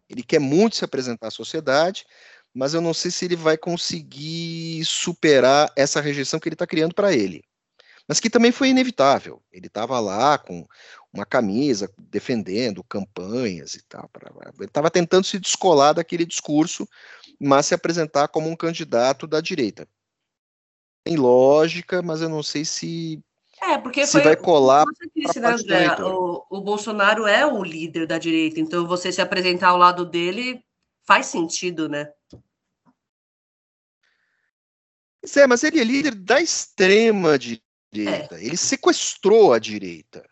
Ele 0.08 0.22
quer 0.22 0.38
muito 0.38 0.76
se 0.76 0.84
apresentar 0.84 1.28
à 1.28 1.30
sociedade, 1.30 2.06
mas 2.54 2.72
eu 2.72 2.80
não 2.80 2.94
sei 2.94 3.10
se 3.10 3.24
ele 3.24 3.36
vai 3.36 3.58
conseguir 3.58 4.84
superar 4.84 5.70
essa 5.76 6.00
rejeição 6.00 6.40
que 6.40 6.48
ele 6.48 6.54
está 6.54 6.66
criando 6.66 6.94
para 6.94 7.12
ele. 7.12 7.42
Mas 8.06 8.20
que 8.20 8.30
também 8.30 8.50
foi 8.50 8.70
inevitável. 8.70 9.42
Ele 9.52 9.66
estava 9.66 10.00
lá 10.00 10.38
com 10.38 10.66
uma 11.18 11.26
camisa, 11.26 11.92
defendendo 11.98 12.82
campanhas 12.84 13.74
e 13.74 13.82
tal. 13.82 14.08
Ele 14.56 14.66
estava 14.66 14.90
tentando 14.90 15.24
se 15.24 15.38
descolar 15.38 15.92
daquele 15.92 16.24
discurso, 16.24 16.88
mas 17.40 17.66
se 17.66 17.74
apresentar 17.74 18.28
como 18.28 18.48
um 18.48 18.56
candidato 18.56 19.26
da 19.26 19.40
direita. 19.40 19.86
Tem 21.04 21.16
lógica, 21.16 22.02
mas 22.02 22.20
eu 22.20 22.28
não 22.28 22.42
sei 22.42 22.64
se 22.64 23.22
é, 23.60 23.76
porque 23.76 24.06
se 24.06 24.20
vai 24.20 24.36
colar. 24.36 24.84
Disse, 25.14 25.40
né, 25.40 25.48
André, 25.48 26.02
o, 26.02 26.44
o 26.48 26.60
Bolsonaro 26.60 27.26
é 27.26 27.44
o 27.44 27.62
líder 27.62 28.06
da 28.06 28.16
direita, 28.18 28.60
então 28.60 28.86
você 28.86 29.10
se 29.10 29.20
apresentar 29.20 29.68
ao 29.68 29.76
lado 29.76 30.06
dele 30.06 30.62
faz 31.04 31.26
sentido, 31.26 31.88
né? 31.88 32.08
É, 35.36 35.46
mas 35.46 35.64
ele 35.64 35.80
é 35.80 35.84
líder 35.84 36.14
da 36.14 36.40
extrema 36.40 37.38
direita. 37.38 38.36
É. 38.36 38.44
Ele 38.44 38.56
sequestrou 38.56 39.52
a 39.52 39.58
direita. 39.58 40.24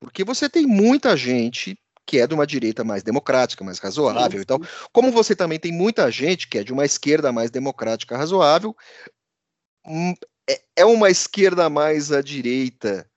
Porque 0.00 0.24
você 0.24 0.48
tem 0.48 0.66
muita 0.66 1.16
gente 1.16 1.78
que 2.06 2.18
é 2.18 2.26
de 2.26 2.34
uma 2.34 2.46
direita 2.46 2.82
mais 2.82 3.04
democrática, 3.04 3.62
mais 3.62 3.78
razoável 3.78 4.40
e 4.40 4.44
tal. 4.44 4.58
Como 4.92 5.12
você 5.12 5.36
também 5.36 5.60
tem 5.60 5.70
muita 5.70 6.10
gente 6.10 6.48
que 6.48 6.58
é 6.58 6.64
de 6.64 6.72
uma 6.72 6.84
esquerda 6.84 7.30
mais 7.30 7.52
democrática, 7.52 8.16
razoável, 8.16 8.76
hum, 9.86 10.14
é, 10.48 10.60
é 10.76 10.84
uma 10.84 11.08
esquerda 11.08 11.70
mais 11.70 12.10
à 12.10 12.20
direita 12.20 13.08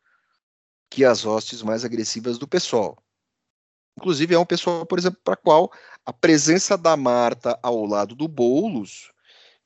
que 0.92 1.04
as 1.04 1.26
hostes 1.26 1.64
mais 1.64 1.84
agressivas 1.84 2.38
do 2.38 2.48
pessoal. 2.48 2.96
Inclusive, 3.98 4.36
é 4.36 4.40
um 4.40 4.46
pessoal, 4.46 4.86
por 4.86 5.00
exemplo, 5.00 5.20
para 5.24 5.36
qual 5.36 5.72
a 6.06 6.14
presença 6.14 6.78
da 6.78 6.96
Marta 6.96 7.58
ao 7.64 7.86
lado 7.86 8.16
do 8.16 8.28
Boulos 8.28 9.12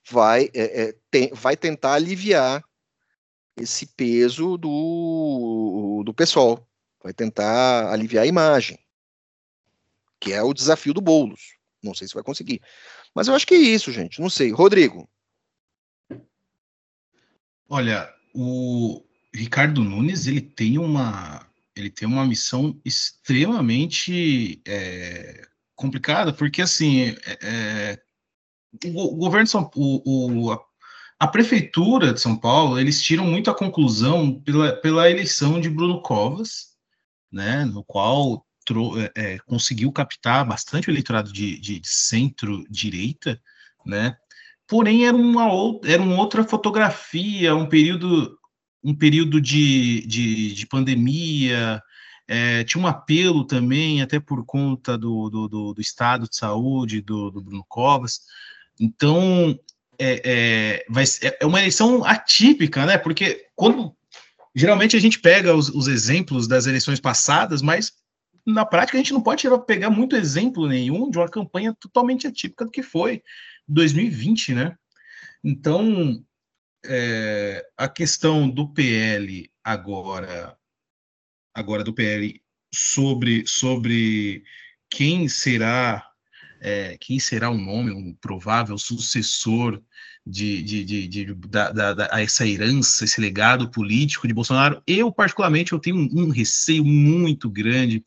vai, 0.09 0.49
é, 0.53 0.83
é, 0.83 0.95
tem, 1.11 1.29
vai 1.33 1.57
tentar 1.57 1.93
aliviar 1.93 2.63
esse 3.57 3.87
peso 3.87 4.57
do, 4.57 6.03
do 6.05 6.13
pessoal, 6.13 6.66
vai 7.03 7.13
tentar 7.13 7.91
aliviar 7.91 8.23
a 8.23 8.27
imagem, 8.27 8.79
que 10.19 10.33
é 10.33 10.41
o 10.41 10.53
desafio 10.53 10.93
do 10.93 11.01
Boulos. 11.01 11.57
Não 11.83 11.93
sei 11.93 12.07
se 12.07 12.13
vai 12.13 12.23
conseguir. 12.23 12.61
Mas 13.13 13.27
eu 13.27 13.35
acho 13.35 13.47
que 13.47 13.55
é 13.55 13.57
isso, 13.57 13.91
gente. 13.91 14.19
Não 14.19 14.29
sei. 14.29 14.51
Rodrigo. 14.51 15.09
Olha, 17.69 18.13
o 18.33 19.03
Ricardo 19.33 19.83
Nunes 19.83 20.27
ele 20.27 20.41
tem 20.41 20.77
uma 20.77 21.45
ele 21.75 21.91
tem 21.91 22.07
uma 22.07 22.25
missão 22.25 22.79
extremamente 22.83 24.61
é, 24.67 25.47
complicada, 25.75 26.33
porque 26.33 26.61
assim 26.61 27.15
é, 27.25 27.37
é 27.41 28.01
o, 28.85 29.15
governo 29.15 29.45
de 29.45 29.51
São 29.51 29.69
o, 29.75 30.51
a, 30.51 30.59
a, 31.19 31.27
prefeitura 31.27 32.13
de 32.13 32.19
São 32.19 32.35
Paulo, 32.35 32.79
eles 32.79 33.01
tiram 33.01 33.25
muito 33.25 33.51
a 33.51 33.55
conclusão 33.55 34.41
pela, 34.41 34.73
pela 34.73 35.09
eleição 35.09 35.59
de 35.61 35.69
Bruno 35.69 36.01
Covas, 36.01 36.76
né, 37.31 37.65
no 37.65 37.83
qual 37.83 38.45
é, 39.15 39.35
é 39.35 39.39
conseguiu 39.39 39.91
captar 39.91 40.45
bastante 40.45 40.89
o 40.89 40.91
eleitorado 40.91 41.31
de, 41.31 41.59
de, 41.59 41.79
de 41.79 41.87
centro-direita, 41.87 43.41
né, 43.85 44.17
porém 44.67 45.05
era 45.05 45.15
uma, 45.15 45.47
era 45.85 46.01
uma 46.01 46.17
outra 46.17 46.43
fotografia, 46.43 47.55
um 47.55 47.67
período, 47.67 48.37
um 48.83 48.93
período 48.93 49.39
de, 49.39 50.05
de, 50.05 50.53
de 50.53 50.67
pandemia, 50.67 51.81
é, 52.27 52.63
tinha 52.65 52.83
um 52.83 52.87
apelo 52.87 53.45
também, 53.45 54.01
até 54.01 54.19
por 54.19 54.45
conta 54.45 54.97
do, 54.97 55.29
do, 55.29 55.47
do, 55.47 55.73
do 55.73 55.81
estado 55.81 56.27
de 56.27 56.35
saúde 56.35 57.01
do, 57.01 57.31
do 57.31 57.41
Bruno 57.41 57.63
Covas, 57.69 58.21
então, 58.79 59.57
é, 59.97 60.21
é, 60.23 60.85
vai, 60.89 61.03
é 61.39 61.45
uma 61.45 61.59
eleição 61.59 62.03
atípica, 62.05 62.85
né? 62.85 62.97
Porque 62.97 63.47
quando 63.55 63.95
geralmente 64.57 64.97
a 64.97 64.99
gente 64.99 65.19
pega 65.19 65.55
os, 65.55 65.69
os, 65.69 65.87
exemplos 65.87 66.47
das 66.47 66.65
eleições 66.65 66.99
passadas, 66.99 67.61
mas 67.61 67.93
na 68.43 68.65
prática 68.65 68.97
a 68.97 69.01
gente 69.01 69.13
não 69.13 69.21
pode 69.21 69.47
pegar 69.67 69.91
muito 69.91 70.15
exemplo 70.15 70.67
nenhum 70.67 71.11
de 71.11 71.19
uma 71.19 71.29
campanha 71.29 71.75
totalmente 71.79 72.25
atípica 72.25 72.65
do 72.65 72.71
que 72.71 72.81
foi 72.81 73.21
2020, 73.67 74.55
né? 74.55 74.75
Então, 75.43 76.25
é, 76.83 77.63
a 77.77 77.87
questão 77.87 78.49
do 78.49 78.67
PL 78.73 79.47
agora, 79.63 80.57
agora 81.53 81.83
do 81.83 81.93
PL 81.93 82.41
sobre 82.73 83.45
sobre 83.45 84.43
quem 84.89 85.29
será 85.29 86.03
é, 86.59 86.97
quem 86.99 87.19
será 87.19 87.51
o 87.51 87.57
nome, 87.57 87.91
um 87.91 88.11
provável 88.15 88.75
sucessor 88.79 89.79
de, 90.27 90.61
de, 90.61 90.83
de, 90.83 91.07
de 91.07 91.33
da, 91.33 91.71
da, 91.71 91.93
da, 91.93 92.09
essa 92.19 92.45
herança, 92.45 93.05
esse 93.05 93.19
legado 93.21 93.69
político 93.71 94.27
de 94.27 94.33
Bolsonaro. 94.33 94.81
Eu, 94.85 95.11
particularmente, 95.11 95.71
eu 95.71 95.79
tenho 95.79 95.95
um, 95.95 96.25
um, 96.25 96.29
receio 96.29 96.83
muito 96.83 97.49
grande, 97.49 98.03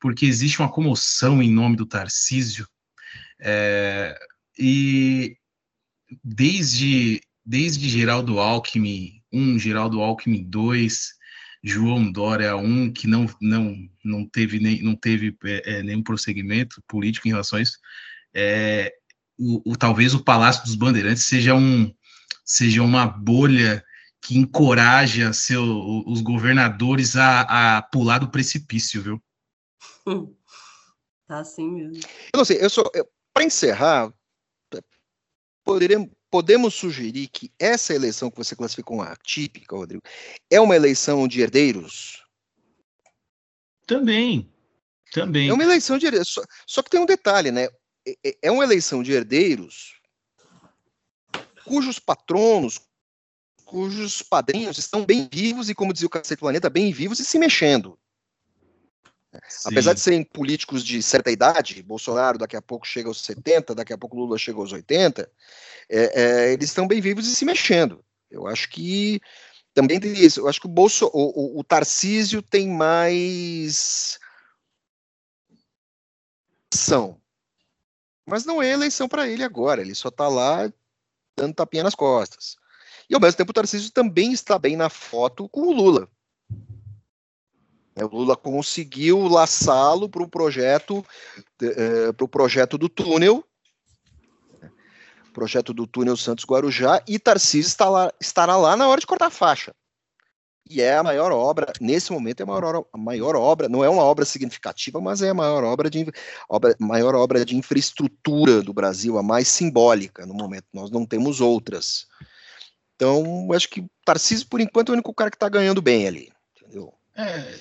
porque 0.00 0.26
existe 0.26 0.60
uma 0.60 0.70
comoção 0.70 1.42
em 1.42 1.52
nome 1.52 1.76
do 1.76 1.86
Tarcísio, 1.86 2.66
é, 3.40 4.18
e 4.58 5.36
desde, 6.24 7.20
desde 7.44 7.88
Geraldo 7.88 8.38
Alckmin 8.38 9.22
1, 9.32 9.58
Geraldo 9.58 10.00
Alckmin 10.00 10.44
2, 10.44 11.18
João 11.62 12.10
Dória 12.10 12.56
um 12.56 12.90
que 12.90 13.06
não 13.06 13.26
não 13.40 13.76
não 14.04 14.24
teve 14.24 14.60
nem 14.60 14.80
não 14.80 14.94
teve 14.94 15.36
é, 15.44 15.78
é, 15.78 15.82
nenhum 15.82 16.04
prosseguimento 16.04 16.80
político 16.86 17.26
em 17.26 17.32
relação 17.32 17.58
a 17.58 17.62
isso 17.62 17.78
é, 18.32 18.92
o, 19.38 19.72
o, 19.72 19.76
talvez 19.76 20.14
o 20.14 20.24
Palácio 20.24 20.64
dos 20.64 20.74
Bandeirantes 20.74 21.24
seja 21.24 21.54
um 21.54 21.92
seja 22.44 22.82
uma 22.82 23.06
bolha 23.06 23.84
que 24.20 24.36
encoraja 24.36 25.32
seu, 25.32 25.62
os 26.06 26.20
governadores 26.20 27.14
a, 27.14 27.76
a 27.76 27.82
pular 27.82 28.18
do 28.18 28.30
precipício, 28.30 29.02
viu? 29.02 29.22
Tá 31.26 31.40
assim 31.40 31.70
mesmo. 31.70 32.00
Eu 32.32 32.38
não 32.38 32.44
sei, 32.44 32.58
eu 32.60 32.70
só. 32.70 32.82
Para 33.34 33.44
encerrar, 33.44 34.12
poderemos, 35.62 36.08
podemos 36.30 36.74
sugerir 36.74 37.28
que 37.28 37.52
essa 37.58 37.94
eleição 37.94 38.30
que 38.30 38.38
você 38.38 38.56
classificou 38.56 38.96
como 38.96 39.08
atípica, 39.08 39.76
Rodrigo, 39.76 40.02
é 40.50 40.60
uma 40.60 40.74
eleição 40.74 41.28
de 41.28 41.40
herdeiros? 41.40 42.24
Também. 43.86 44.50
Também. 45.12 45.48
É 45.48 45.52
uma 45.52 45.62
eleição 45.62 45.98
de 45.98 46.06
herdeiros. 46.06 46.28
Só, 46.28 46.42
só 46.66 46.82
que 46.82 46.90
tem 46.90 47.00
um 47.00 47.06
detalhe, 47.06 47.50
né? 47.50 47.68
É, 48.08 48.16
é, 48.24 48.38
é 48.42 48.50
uma 48.50 48.64
eleição 48.64 49.02
de 49.02 49.12
herdeiros 49.12 49.98
cujos 51.64 51.98
patronos, 51.98 52.80
cujos 53.66 54.22
padrinhos 54.22 54.78
estão 54.78 55.04
bem 55.04 55.28
vivos 55.30 55.68
e, 55.68 55.74
como 55.74 55.92
dizia 55.92 56.06
o 56.06 56.10
Cacete 56.10 56.40
Planeta, 56.40 56.70
bem 56.70 56.90
vivos 56.90 57.20
e 57.20 57.24
se 57.24 57.38
mexendo. 57.38 57.98
Sim. 59.46 59.68
Apesar 59.70 59.92
de 59.92 60.00
serem 60.00 60.24
políticos 60.24 60.82
de 60.82 61.02
certa 61.02 61.30
idade, 61.30 61.82
Bolsonaro 61.82 62.38
daqui 62.38 62.56
a 62.56 62.62
pouco 62.62 62.86
chega 62.86 63.08
aos 63.08 63.20
70, 63.20 63.74
daqui 63.74 63.92
a 63.92 63.98
pouco 63.98 64.16
Lula 64.16 64.38
chega 64.38 64.58
aos 64.58 64.72
80, 64.72 65.30
é, 65.90 66.22
é, 66.22 66.52
eles 66.54 66.70
estão 66.70 66.88
bem 66.88 67.02
vivos 67.02 67.26
e 67.26 67.36
se 67.36 67.44
mexendo. 67.44 68.02
Eu 68.30 68.46
acho 68.46 68.70
que 68.70 69.20
também 69.74 70.00
tem 70.00 70.12
isso. 70.12 70.40
Eu 70.40 70.48
acho 70.48 70.60
que 70.60 70.66
o, 70.66 70.70
Bolso, 70.70 71.10
o, 71.12 71.58
o, 71.58 71.60
o 71.60 71.64
Tarcísio 71.64 72.40
tem 72.40 72.68
mais 72.68 74.18
ação. 76.72 77.20
Mas 78.28 78.44
não 78.44 78.62
é 78.62 78.70
eleição 78.70 79.08
para 79.08 79.26
ele 79.26 79.42
agora, 79.42 79.80
ele 79.80 79.94
só 79.94 80.10
está 80.10 80.28
lá 80.28 80.70
dando 81.34 81.54
tapinha 81.54 81.82
nas 81.82 81.94
costas. 81.94 82.56
E 83.08 83.14
ao 83.14 83.20
mesmo 83.20 83.38
tempo 83.38 83.50
o 83.50 83.54
Tarcísio 83.54 83.90
também 83.90 84.32
está 84.32 84.58
bem 84.58 84.76
na 84.76 84.90
foto 84.90 85.48
com 85.48 85.62
o 85.62 85.72
Lula. 85.72 86.06
É, 87.96 88.04
o 88.04 88.08
Lula 88.08 88.36
conseguiu 88.36 89.26
laçá-lo 89.28 90.10
para 90.10 90.22
o 90.22 90.28
projeto, 90.28 91.04
é, 91.62 92.12
para 92.12 92.24
o 92.24 92.28
projeto 92.28 92.76
do 92.76 92.88
túnel, 92.88 93.42
projeto 95.32 95.72
do 95.72 95.86
túnel 95.86 96.16
Santos 96.16 96.44
Guarujá, 96.44 97.02
e 97.08 97.18
Tarcísio 97.18 97.74
estará 98.20 98.56
lá 98.58 98.76
na 98.76 98.88
hora 98.88 99.00
de 99.00 99.06
cortar 99.06 99.26
a 99.26 99.30
faixa. 99.30 99.74
E 100.70 100.82
é 100.82 100.96
a 100.96 101.02
maior 101.02 101.32
obra, 101.32 101.72
nesse 101.80 102.12
momento 102.12 102.40
é 102.40 102.42
a 102.42 102.46
maior, 102.46 102.84
a 102.92 102.98
maior 102.98 103.36
obra, 103.36 103.68
não 103.68 103.82
é 103.82 103.88
uma 103.88 104.02
obra 104.02 104.24
significativa, 104.24 105.00
mas 105.00 105.22
é 105.22 105.30
a 105.30 105.34
maior 105.34 105.64
obra 105.64 105.88
de 105.88 106.06
obra, 106.48 106.76
maior 106.78 107.14
obra 107.14 107.44
de 107.44 107.56
infraestrutura 107.56 108.62
do 108.62 108.74
Brasil, 108.74 109.16
a 109.16 109.22
mais 109.22 109.48
simbólica 109.48 110.26
no 110.26 110.34
momento. 110.34 110.66
Nós 110.72 110.90
não 110.90 111.06
temos 111.06 111.40
outras. 111.40 112.06
Então, 112.94 113.48
acho 113.52 113.70
que 113.70 113.86
Tarcísio, 114.04 114.46
por 114.48 114.60
enquanto, 114.60 114.88
é 114.88 114.92
o 114.92 114.94
único 114.94 115.14
cara 115.14 115.30
que 115.30 115.36
está 115.36 115.48
ganhando 115.48 115.80
bem 115.80 116.06
ali. 116.06 116.32
Entendeu? 116.60 116.92
É, 117.16 117.54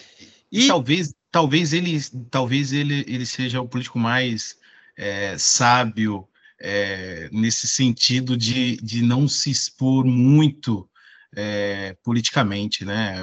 e 0.51 0.67
talvez, 0.67 1.13
talvez 1.31 1.73
ele, 1.73 2.01
talvez 2.29 2.73
ele, 2.73 3.05
ele 3.07 3.25
seja 3.25 3.61
o 3.61 3.67
político 3.67 3.99
mais 3.99 4.57
é, 4.97 5.37
sábio 5.37 6.27
é, 6.59 7.29
nesse 7.31 7.67
sentido 7.67 8.35
de, 8.35 8.77
de 8.77 9.01
não 9.01 9.27
se 9.27 9.51
expor 9.51 10.03
muito 10.05 10.89
é, 11.37 11.95
politicamente, 12.03 12.83
né? 12.83 13.17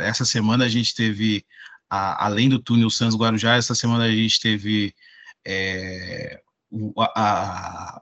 Essa 0.00 0.24
semana 0.24 0.64
a 0.64 0.68
gente 0.68 0.94
teve, 0.94 1.44
a, 1.90 2.24
além 2.24 2.48
do 2.48 2.60
túnel 2.60 2.88
Santos 2.88 3.16
Guarujá, 3.16 3.56
essa 3.56 3.74
semana 3.74 4.04
a 4.04 4.10
gente 4.10 4.40
teve 4.40 4.94
é, 5.44 6.40
a, 7.16 8.00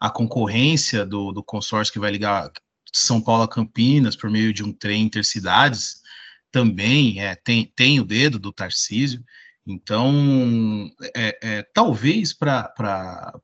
a, 0.00 0.10
concorrência 0.10 1.06
do, 1.06 1.30
do 1.30 1.40
consórcio 1.40 1.92
que 1.92 2.00
vai 2.00 2.10
ligar 2.10 2.50
São 2.92 3.20
Paulo 3.20 3.44
a 3.44 3.48
Campinas 3.48 4.16
por 4.16 4.28
meio 4.28 4.52
de 4.52 4.64
um 4.64 4.72
trem 4.72 5.04
intercidades, 5.04 6.00
também 6.50 7.22
é, 7.22 7.36
tem, 7.36 7.72
tem 7.76 8.00
o 8.00 8.04
dedo 8.04 8.40
do 8.40 8.52
Tarcísio. 8.52 9.22
Então, 9.66 10.90
é, 11.14 11.38
é, 11.42 11.62
talvez 11.62 12.32
para 12.32 12.72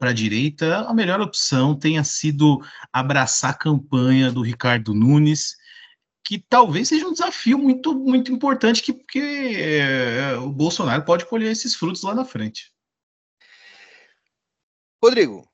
a 0.01 0.13
direita 0.13 0.81
a 0.81 0.95
melhor 0.95 1.21
opção 1.21 1.79
tenha 1.79 2.03
sido 2.03 2.61
abraçar 2.93 3.51
a 3.51 3.59
campanha 3.59 4.33
do 4.33 4.43
Ricardo 4.43 4.95
Nunes, 4.95 5.57
que 6.25 6.39
talvez 6.39 6.89
seja 6.89 7.07
um 7.07 7.13
desafio 7.13 7.59
muito, 7.59 7.95
muito 7.95 8.33
importante, 8.33 8.83
que, 8.83 8.93
porque 8.93 9.19
é, 9.21 10.37
o 10.39 10.51
Bolsonaro 10.51 11.05
pode 11.05 11.27
colher 11.27 11.53
esses 11.53 11.75
frutos 11.75 12.03
lá 12.03 12.15
na 12.15 12.25
frente. 12.25 12.73
Rodrigo, 15.03 15.49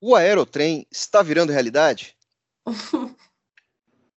o 0.00 0.16
aerotrem 0.16 0.86
está 0.90 1.22
virando 1.22 1.52
realidade? 1.52 2.16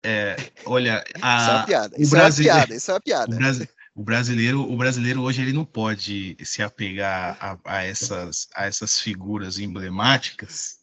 É, 0.06 0.36
olha, 0.66 1.02
a, 1.22 1.38
isso 1.38 1.50
é 1.50 1.54
uma 1.54 1.66
piada. 1.66 1.96
Isso, 1.98 2.12
brasile... 2.12 2.50
é, 2.50 2.52
uma 2.52 2.60
piada, 2.60 2.76
isso 2.76 2.92
é 2.92 2.94
uma 2.94 3.00
piada. 3.00 3.36
O, 3.36 3.40
brasi... 3.40 3.70
o, 3.96 4.04
brasileiro, 4.04 4.62
o 4.62 4.76
brasileiro 4.76 5.22
hoje 5.22 5.42
ele 5.42 5.54
não 5.54 5.66
pode 5.66 6.36
se 6.44 6.62
apegar 6.62 7.38
a, 7.40 7.60
a, 7.66 7.84
essas, 7.84 8.48
a 8.56 8.66
essas 8.66 9.00
figuras 9.00 9.60
emblemáticas, 9.60 10.80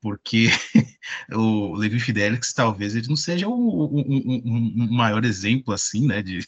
porque 0.00 0.48
o 1.32 1.74
Levi 1.74 1.98
Fidelix 1.98 2.52
talvez 2.52 2.94
ele 2.94 3.08
não 3.08 3.16
seja 3.16 3.48
o, 3.48 3.52
o, 3.52 4.00
o, 4.00 4.92
maior 4.92 5.24
exemplo 5.24 5.74
assim, 5.74 6.06
né, 6.06 6.22
de, 6.22 6.46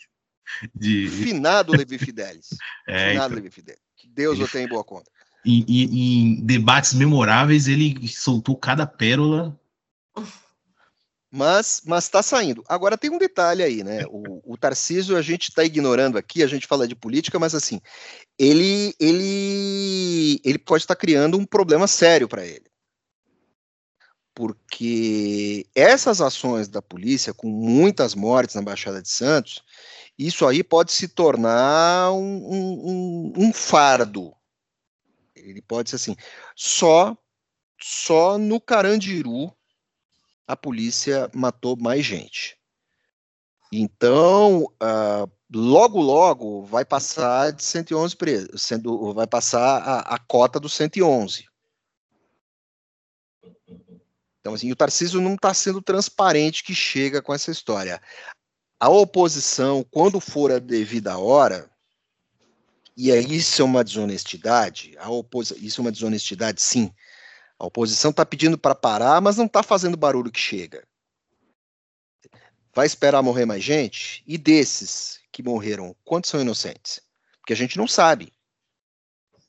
de... 0.74 1.08
finado 1.24 1.72
Levi 1.72 1.98
Fidelix. 1.98 2.48
É, 2.86 3.10
finado 3.10 3.26
então, 3.26 3.42
Levi 3.42 3.50
Fidelix. 3.50 3.82
Que 3.96 4.08
Deus 4.08 4.36
ele... 4.36 4.44
o 4.44 4.48
tenha 4.48 4.64
em 4.64 4.68
boa 4.68 4.84
conta. 4.84 5.10
Em, 5.44 5.64
em, 5.68 6.38
em 6.38 6.44
debates 6.44 6.94
memoráveis 6.94 7.68
ele 7.68 8.06
soltou 8.08 8.56
cada 8.56 8.86
pérola 8.86 9.58
mas 11.30 11.82
mas 11.84 12.04
está 12.04 12.22
saindo. 12.22 12.64
Agora 12.68 12.96
tem 12.96 13.10
um 13.10 13.18
detalhe 13.18 13.62
aí, 13.62 13.84
né? 13.84 14.04
O, 14.08 14.54
o 14.54 14.56
Tarcísio 14.56 15.16
a 15.16 15.22
gente 15.22 15.48
está 15.50 15.64
ignorando 15.64 16.16
aqui, 16.16 16.42
a 16.42 16.46
gente 16.46 16.66
fala 16.66 16.88
de 16.88 16.94
política, 16.94 17.38
mas 17.38 17.54
assim, 17.54 17.80
ele 18.38 18.94
ele 18.98 20.40
ele 20.44 20.58
pode 20.58 20.84
estar 20.84 20.94
tá 20.94 21.00
criando 21.00 21.38
um 21.38 21.44
problema 21.44 21.86
sério 21.86 22.28
para 22.28 22.46
ele. 22.46 22.66
Porque 24.34 25.66
essas 25.74 26.20
ações 26.20 26.68
da 26.68 26.80
polícia, 26.80 27.34
com 27.34 27.48
muitas 27.48 28.14
mortes 28.14 28.54
na 28.54 28.62
Baixada 28.62 29.02
de 29.02 29.08
Santos, 29.08 29.64
isso 30.16 30.46
aí 30.46 30.62
pode 30.62 30.92
se 30.92 31.08
tornar 31.08 32.12
um, 32.12 32.20
um, 32.20 33.32
um 33.36 33.52
fardo. 33.52 34.32
Ele 35.34 35.60
pode 35.60 35.90
ser 35.90 35.96
assim, 35.96 36.16
só 36.54 37.16
só 37.80 38.38
no 38.38 38.60
Carandiru 38.60 39.52
a 40.48 40.56
polícia 40.56 41.30
matou 41.34 41.76
mais 41.76 42.04
gente. 42.04 42.58
Então, 43.70 44.64
uh, 44.82 45.30
logo, 45.52 46.00
logo 46.00 46.62
vai 46.62 46.86
passar 46.86 47.52
de 47.52 47.62
111 47.62 48.16
presos, 48.16 48.62
sendo, 48.62 49.12
vai 49.12 49.26
passar 49.26 49.60
a, 49.60 50.14
a 50.14 50.18
cota 50.18 50.58
dos 50.58 50.72
111. 50.72 51.46
Então, 54.40 54.54
assim, 54.54 54.72
o 54.72 54.76
Tarcísio 54.76 55.20
não 55.20 55.34
está 55.34 55.52
sendo 55.52 55.82
transparente 55.82 56.64
que 56.64 56.74
chega 56.74 57.20
com 57.20 57.34
essa 57.34 57.50
história. 57.50 58.00
A 58.80 58.88
oposição, 58.88 59.84
quando 59.90 60.18
for 60.18 60.50
a 60.50 60.58
devida 60.58 61.18
hora, 61.18 61.70
e 62.96 63.12
aí 63.12 63.36
isso 63.36 63.60
é 63.60 63.64
uma 63.64 63.84
desonestidade, 63.84 64.96
a 64.98 65.10
opos... 65.10 65.50
isso 65.50 65.80
é 65.80 65.82
uma 65.82 65.92
desonestidade, 65.92 66.62
sim, 66.62 66.90
a 67.58 67.66
oposição 67.66 68.10
está 68.10 68.24
pedindo 68.24 68.56
para 68.56 68.74
parar, 68.74 69.20
mas 69.20 69.36
não 69.36 69.46
está 69.46 69.62
fazendo 69.62 69.96
barulho 69.96 70.30
que 70.30 70.38
chega. 70.38 70.86
Vai 72.74 72.86
esperar 72.86 73.22
morrer 73.22 73.44
mais 73.44 73.64
gente? 73.64 74.22
E 74.26 74.38
desses 74.38 75.20
que 75.32 75.42
morreram, 75.42 75.96
quantos 76.04 76.30
são 76.30 76.40
inocentes? 76.40 77.00
Porque 77.40 77.52
a 77.52 77.56
gente 77.56 77.76
não 77.76 77.88
sabe. 77.88 78.32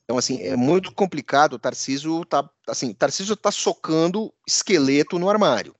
Então, 0.04 0.18
assim, 0.18 0.42
é 0.42 0.56
muito 0.56 0.92
complicado. 0.92 1.54
O 1.54 1.60
Tarcísio 1.60 2.24
está 2.24 2.50
assim, 2.68 2.94
Tarcísio 2.94 3.36
tá 3.36 3.52
socando 3.52 4.34
esqueleto 4.48 5.20
no 5.20 5.30
armário. 5.30 5.76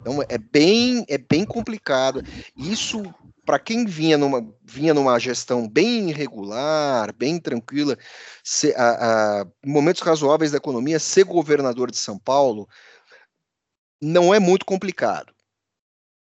Então, 0.00 0.20
é 0.28 0.36
bem, 0.36 1.04
é 1.08 1.16
bem 1.16 1.44
complicado. 1.44 2.20
Isso 2.56 3.02
para 3.44 3.58
quem 3.58 3.84
vinha 3.84 4.16
numa, 4.16 4.46
vinha 4.62 4.94
numa 4.94 5.18
gestão 5.18 5.68
bem 5.68 6.10
irregular, 6.10 7.12
bem 7.14 7.38
tranquila, 7.38 7.96
se, 8.42 8.74
a, 8.74 9.42
a, 9.42 9.46
momentos 9.64 10.02
razoáveis 10.02 10.50
da 10.50 10.56
economia, 10.56 10.98
ser 10.98 11.24
governador 11.24 11.90
de 11.90 11.96
São 11.96 12.18
Paulo 12.18 12.68
não 14.00 14.34
é 14.34 14.38
muito 14.38 14.64
complicado, 14.64 15.32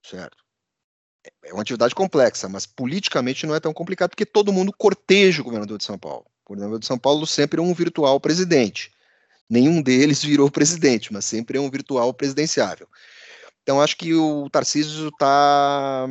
certo? 0.04 0.38
É 1.44 1.52
uma 1.52 1.62
atividade 1.62 1.94
complexa, 1.94 2.48
mas 2.48 2.66
politicamente 2.66 3.46
não 3.46 3.54
é 3.54 3.60
tão 3.60 3.72
complicado, 3.72 4.10
porque 4.10 4.26
todo 4.26 4.52
mundo 4.52 4.72
corteja 4.76 5.42
o 5.42 5.44
governador 5.44 5.78
de 5.78 5.84
São 5.84 5.98
Paulo. 5.98 6.26
O 6.44 6.48
governador 6.50 6.80
de 6.80 6.86
São 6.86 6.98
Paulo 6.98 7.26
sempre 7.26 7.60
é 7.60 7.62
um 7.62 7.74
virtual 7.74 8.18
presidente. 8.18 8.92
Nenhum 9.48 9.82
deles 9.82 10.22
virou 10.22 10.48
presidente, 10.50 11.12
mas 11.12 11.24
sempre 11.24 11.58
é 11.58 11.60
um 11.60 11.70
virtual 11.70 12.14
presidenciável. 12.14 12.88
Então, 13.62 13.80
acho 13.80 13.96
que 13.96 14.14
o 14.14 14.48
Tarcísio 14.48 15.08
está 15.08 16.08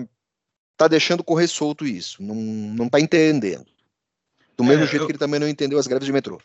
tá 0.79 0.87
deixando 0.87 1.25
correr 1.25 1.47
solto 1.49 1.85
isso, 1.85 2.23
não, 2.23 2.35
não 2.35 2.87
tá 2.89 3.01
entendendo. 3.01 3.67
Do 4.57 4.63
mesmo 4.63 4.85
é, 4.85 4.87
jeito 4.87 5.03
eu... 5.03 5.05
que 5.05 5.11
ele 5.11 5.19
também 5.19 5.37
não 5.37 5.47
entendeu 5.47 5.77
as 5.77 5.85
greves 5.85 6.05
de 6.05 6.13
metrô. 6.13 6.41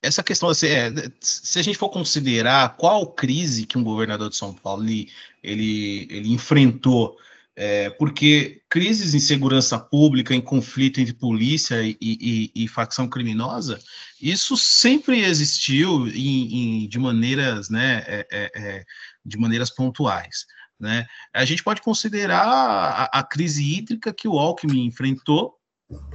essa 0.00 0.22
questão 0.22 0.48
assim, 0.48 0.68
é, 0.68 0.92
se 1.20 1.58
a 1.58 1.62
gente 1.62 1.76
for 1.76 1.88
considerar 1.90 2.76
qual 2.76 3.08
crise 3.08 3.66
que 3.66 3.76
um 3.76 3.82
governador 3.82 4.30
de 4.30 4.36
São 4.36 4.54
Paulo 4.54 4.84
ele, 4.84 5.10
ele, 5.42 6.06
ele 6.10 6.32
enfrentou, 6.32 7.16
é, 7.56 7.90
porque 7.90 8.62
crises 8.70 9.14
em 9.14 9.20
segurança 9.20 9.76
pública, 9.78 10.32
em 10.32 10.40
conflito 10.40 11.00
entre 11.00 11.12
polícia 11.12 11.82
e, 11.82 11.96
e, 12.00 12.52
e 12.54 12.68
facção 12.68 13.08
criminosa, 13.08 13.80
isso 14.22 14.56
sempre 14.56 15.22
existiu 15.24 16.06
em, 16.06 16.84
em, 16.84 16.88
de 16.88 17.00
maneiras, 17.00 17.68
né, 17.68 18.04
é, 18.06 18.26
é, 18.30 18.50
é 18.54 18.84
de 19.24 19.36
maneiras 19.36 19.70
pontuais. 19.70 20.46
Né? 20.80 21.06
A 21.34 21.44
gente 21.44 21.62
pode 21.62 21.82
considerar 21.82 22.46
a, 22.46 23.04
a 23.20 23.22
crise 23.22 23.62
hídrica 23.62 24.14
que 24.14 24.26
o 24.26 24.38
Alckmin 24.38 24.86
enfrentou, 24.86 25.54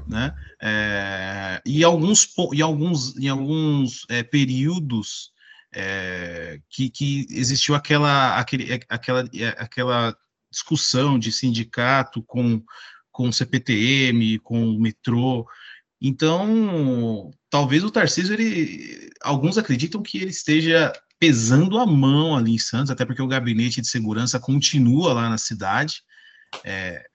né? 0.07 0.33
É, 0.61 1.61
e 1.65 1.83
alguns 1.83 2.27
e 2.53 2.61
alguns 2.61 3.15
em 3.17 3.27
alguns 3.27 4.05
é, 4.09 4.23
períodos 4.23 5.31
é, 5.73 6.59
que, 6.69 6.89
que 6.89 7.27
existiu 7.29 7.75
aquela 7.75 8.39
aquele, 8.39 8.73
é, 8.73 8.79
aquela 8.89 9.29
é, 9.33 9.47
aquela 9.57 10.15
discussão 10.49 11.19
de 11.19 11.31
sindicato 11.31 12.23
com 12.23 12.63
com 13.11 13.31
CPTM, 13.31 14.39
com 14.39 14.71
o 14.71 14.79
metrô. 14.79 15.47
Então, 16.01 17.31
talvez 17.49 17.83
o 17.83 17.91
Tarcísio 17.91 18.33
ele 18.33 19.09
alguns 19.21 19.57
acreditam 19.57 20.01
que 20.01 20.17
ele 20.17 20.31
esteja 20.31 20.91
pesando 21.19 21.79
a 21.79 21.85
mão 21.85 22.35
ali 22.35 22.53
em 22.53 22.59
Santos, 22.59 22.91
até 22.91 23.05
porque 23.05 23.21
o 23.21 23.27
gabinete 23.27 23.81
de 23.81 23.87
segurança 23.87 24.39
continua 24.39 25.13
lá 25.13 25.29
na 25.29 25.37
cidade. 25.37 26.03
É, 26.63 27.05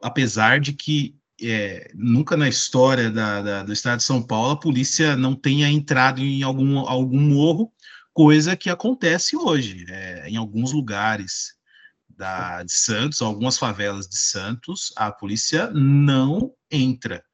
apesar 0.00 0.60
de 0.60 0.72
que 0.72 1.16
é, 1.40 1.90
nunca 1.94 2.36
na 2.36 2.48
história 2.48 3.10
da, 3.10 3.42
da, 3.42 3.62
do 3.62 3.72
estado 3.72 3.98
de 3.98 4.04
São 4.04 4.22
Paulo 4.22 4.50
a 4.50 4.60
polícia 4.60 5.16
não 5.16 5.34
tenha 5.34 5.68
entrado 5.68 6.20
em 6.20 6.42
algum, 6.42 6.78
algum 6.78 7.20
morro, 7.20 7.72
coisa 8.12 8.56
que 8.56 8.70
acontece 8.70 9.36
hoje 9.36 9.84
é, 9.88 10.28
em 10.28 10.36
alguns 10.36 10.72
lugares 10.72 11.54
da, 12.08 12.62
de 12.62 12.72
Santos, 12.72 13.22
algumas 13.22 13.58
favelas 13.58 14.06
de 14.06 14.18
Santos, 14.18 14.92
a 14.96 15.10
polícia 15.10 15.70
não 15.70 16.52
entra. 16.70 17.24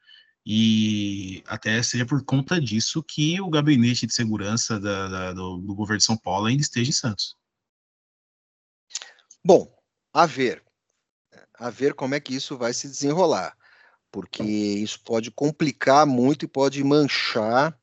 E 0.51 1.42
até 1.46 1.82
seja 1.82 2.07
por 2.07 2.24
conta 2.24 2.59
disso 2.59 3.03
que 3.03 3.38
o 3.38 3.51
gabinete 3.51 4.07
de 4.07 4.14
segurança 4.14 4.80
da, 4.80 5.09
da, 5.09 5.32
do, 5.34 5.59
do 5.59 5.74
governo 5.74 5.99
de 5.99 6.05
São 6.05 6.16
Paulo 6.16 6.46
ainda 6.46 6.62
esteja 6.62 6.88
em 6.88 6.94
Santos. 6.94 7.36
Bom, 9.44 9.70
a 10.12 10.24
ver 10.24 10.64
a 11.59 11.70
ver 11.70 11.94
como 11.94 12.14
é 12.14 12.20
que 12.20 12.34
isso 12.34 12.57
vai 12.57 12.72
se 12.72 12.88
desenrolar, 12.88 13.57
porque 14.12 14.42
isso 14.42 15.01
pode 15.05 15.30
complicar 15.30 16.07
muito 16.07 16.44
e 16.44 16.49
pode 16.49 16.82
manchar 16.84 17.76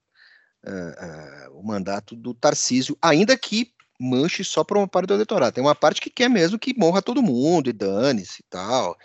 uh, 0.66 1.50
uh, 1.52 1.60
o 1.60 1.64
mandato 1.64 2.16
do 2.16 2.34
Tarcísio, 2.34 2.98
ainda 3.02 3.38
que 3.38 3.74
manche 4.00 4.44
só 4.44 4.64
para 4.64 4.78
uma 4.78 4.88
parte 4.88 5.08
do 5.08 5.14
eleitorado. 5.14 5.54
Tem 5.54 5.64
uma 5.64 5.76
parte 5.76 6.02
que 6.02 6.10
quer 6.10 6.30
mesmo 6.30 6.60
que 6.60 6.78
morra 6.78 7.02
todo 7.02 7.22
mundo 7.22 7.70
e 7.70 7.74
dane-se 7.74 8.42
e 8.42 8.46
tal. 8.50 8.98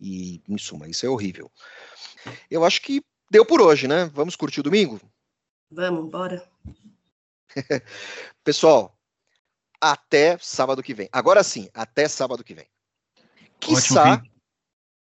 E, 0.00 0.42
em 0.48 0.58
suma, 0.58 0.88
isso 0.88 1.04
é 1.04 1.08
horrível. 1.08 1.50
Eu 2.50 2.64
acho 2.64 2.80
que 2.82 3.02
deu 3.30 3.44
por 3.44 3.60
hoje, 3.60 3.86
né? 3.86 4.06
Vamos 4.06 4.36
curtir 4.36 4.60
o 4.60 4.62
domingo? 4.62 5.00
Vamos, 5.70 6.10
bora. 6.10 6.48
Pessoal, 8.42 8.98
até 9.80 10.38
sábado 10.38 10.82
que 10.82 10.94
vem. 10.94 11.08
Agora 11.12 11.42
sim, 11.42 11.68
até 11.74 12.08
sábado 12.08 12.42
que 12.42 12.54
vem. 12.54 12.66
Quiçá, 13.60 14.22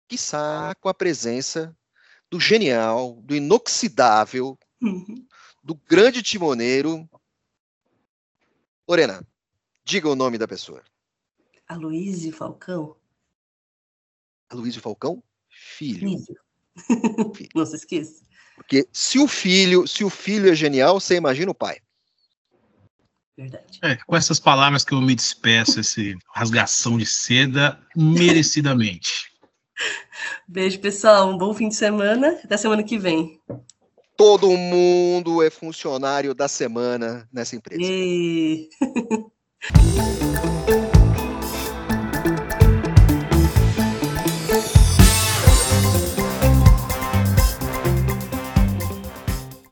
quiçá 0.06 0.74
com 0.80 0.88
a 0.88 0.94
presença 0.94 1.76
do 2.30 2.40
genial, 2.40 3.20
do 3.22 3.34
inoxidável, 3.34 4.58
uhum. 4.80 5.26
do 5.62 5.74
grande 5.74 6.22
timoneiro. 6.22 7.08
Lorena, 8.88 9.26
diga 9.84 10.08
o 10.08 10.16
nome 10.16 10.38
da 10.38 10.48
pessoa. 10.48 10.82
Aloísio 11.66 12.32
Falcão. 12.32 12.96
Aloísio 14.48 14.80
Falcão? 14.80 15.22
Filho. 15.48 16.00
filho. 16.00 16.47
Não 17.54 17.66
se 17.66 17.76
esqueça. 17.76 18.22
Porque 18.56 18.88
se 18.92 19.18
o 19.18 19.28
filho, 19.28 19.86
se 19.86 20.04
o 20.04 20.10
filho 20.10 20.50
é 20.50 20.54
genial, 20.54 21.00
você 21.00 21.16
imagina 21.16 21.50
o 21.50 21.54
pai. 21.54 21.78
Verdade. 23.36 23.78
É, 23.82 23.96
com 23.96 24.16
essas 24.16 24.40
palavras 24.40 24.84
que 24.84 24.92
eu 24.92 25.00
me 25.00 25.14
despeço, 25.14 25.78
esse 25.78 26.16
rasgação 26.34 26.98
de 26.98 27.06
seda, 27.06 27.78
merecidamente. 27.94 29.30
Beijo, 30.46 30.80
pessoal. 30.80 31.30
Um 31.30 31.38
bom 31.38 31.54
fim 31.54 31.68
de 31.68 31.76
semana. 31.76 32.40
Até 32.42 32.56
semana 32.56 32.82
que 32.82 32.98
vem. 32.98 33.40
Todo 34.16 34.50
mundo 34.50 35.40
é 35.40 35.50
funcionário 35.50 36.34
da 36.34 36.48
semana 36.48 37.28
nessa 37.32 37.54
empresa. 37.54 37.80
E... 37.80 38.68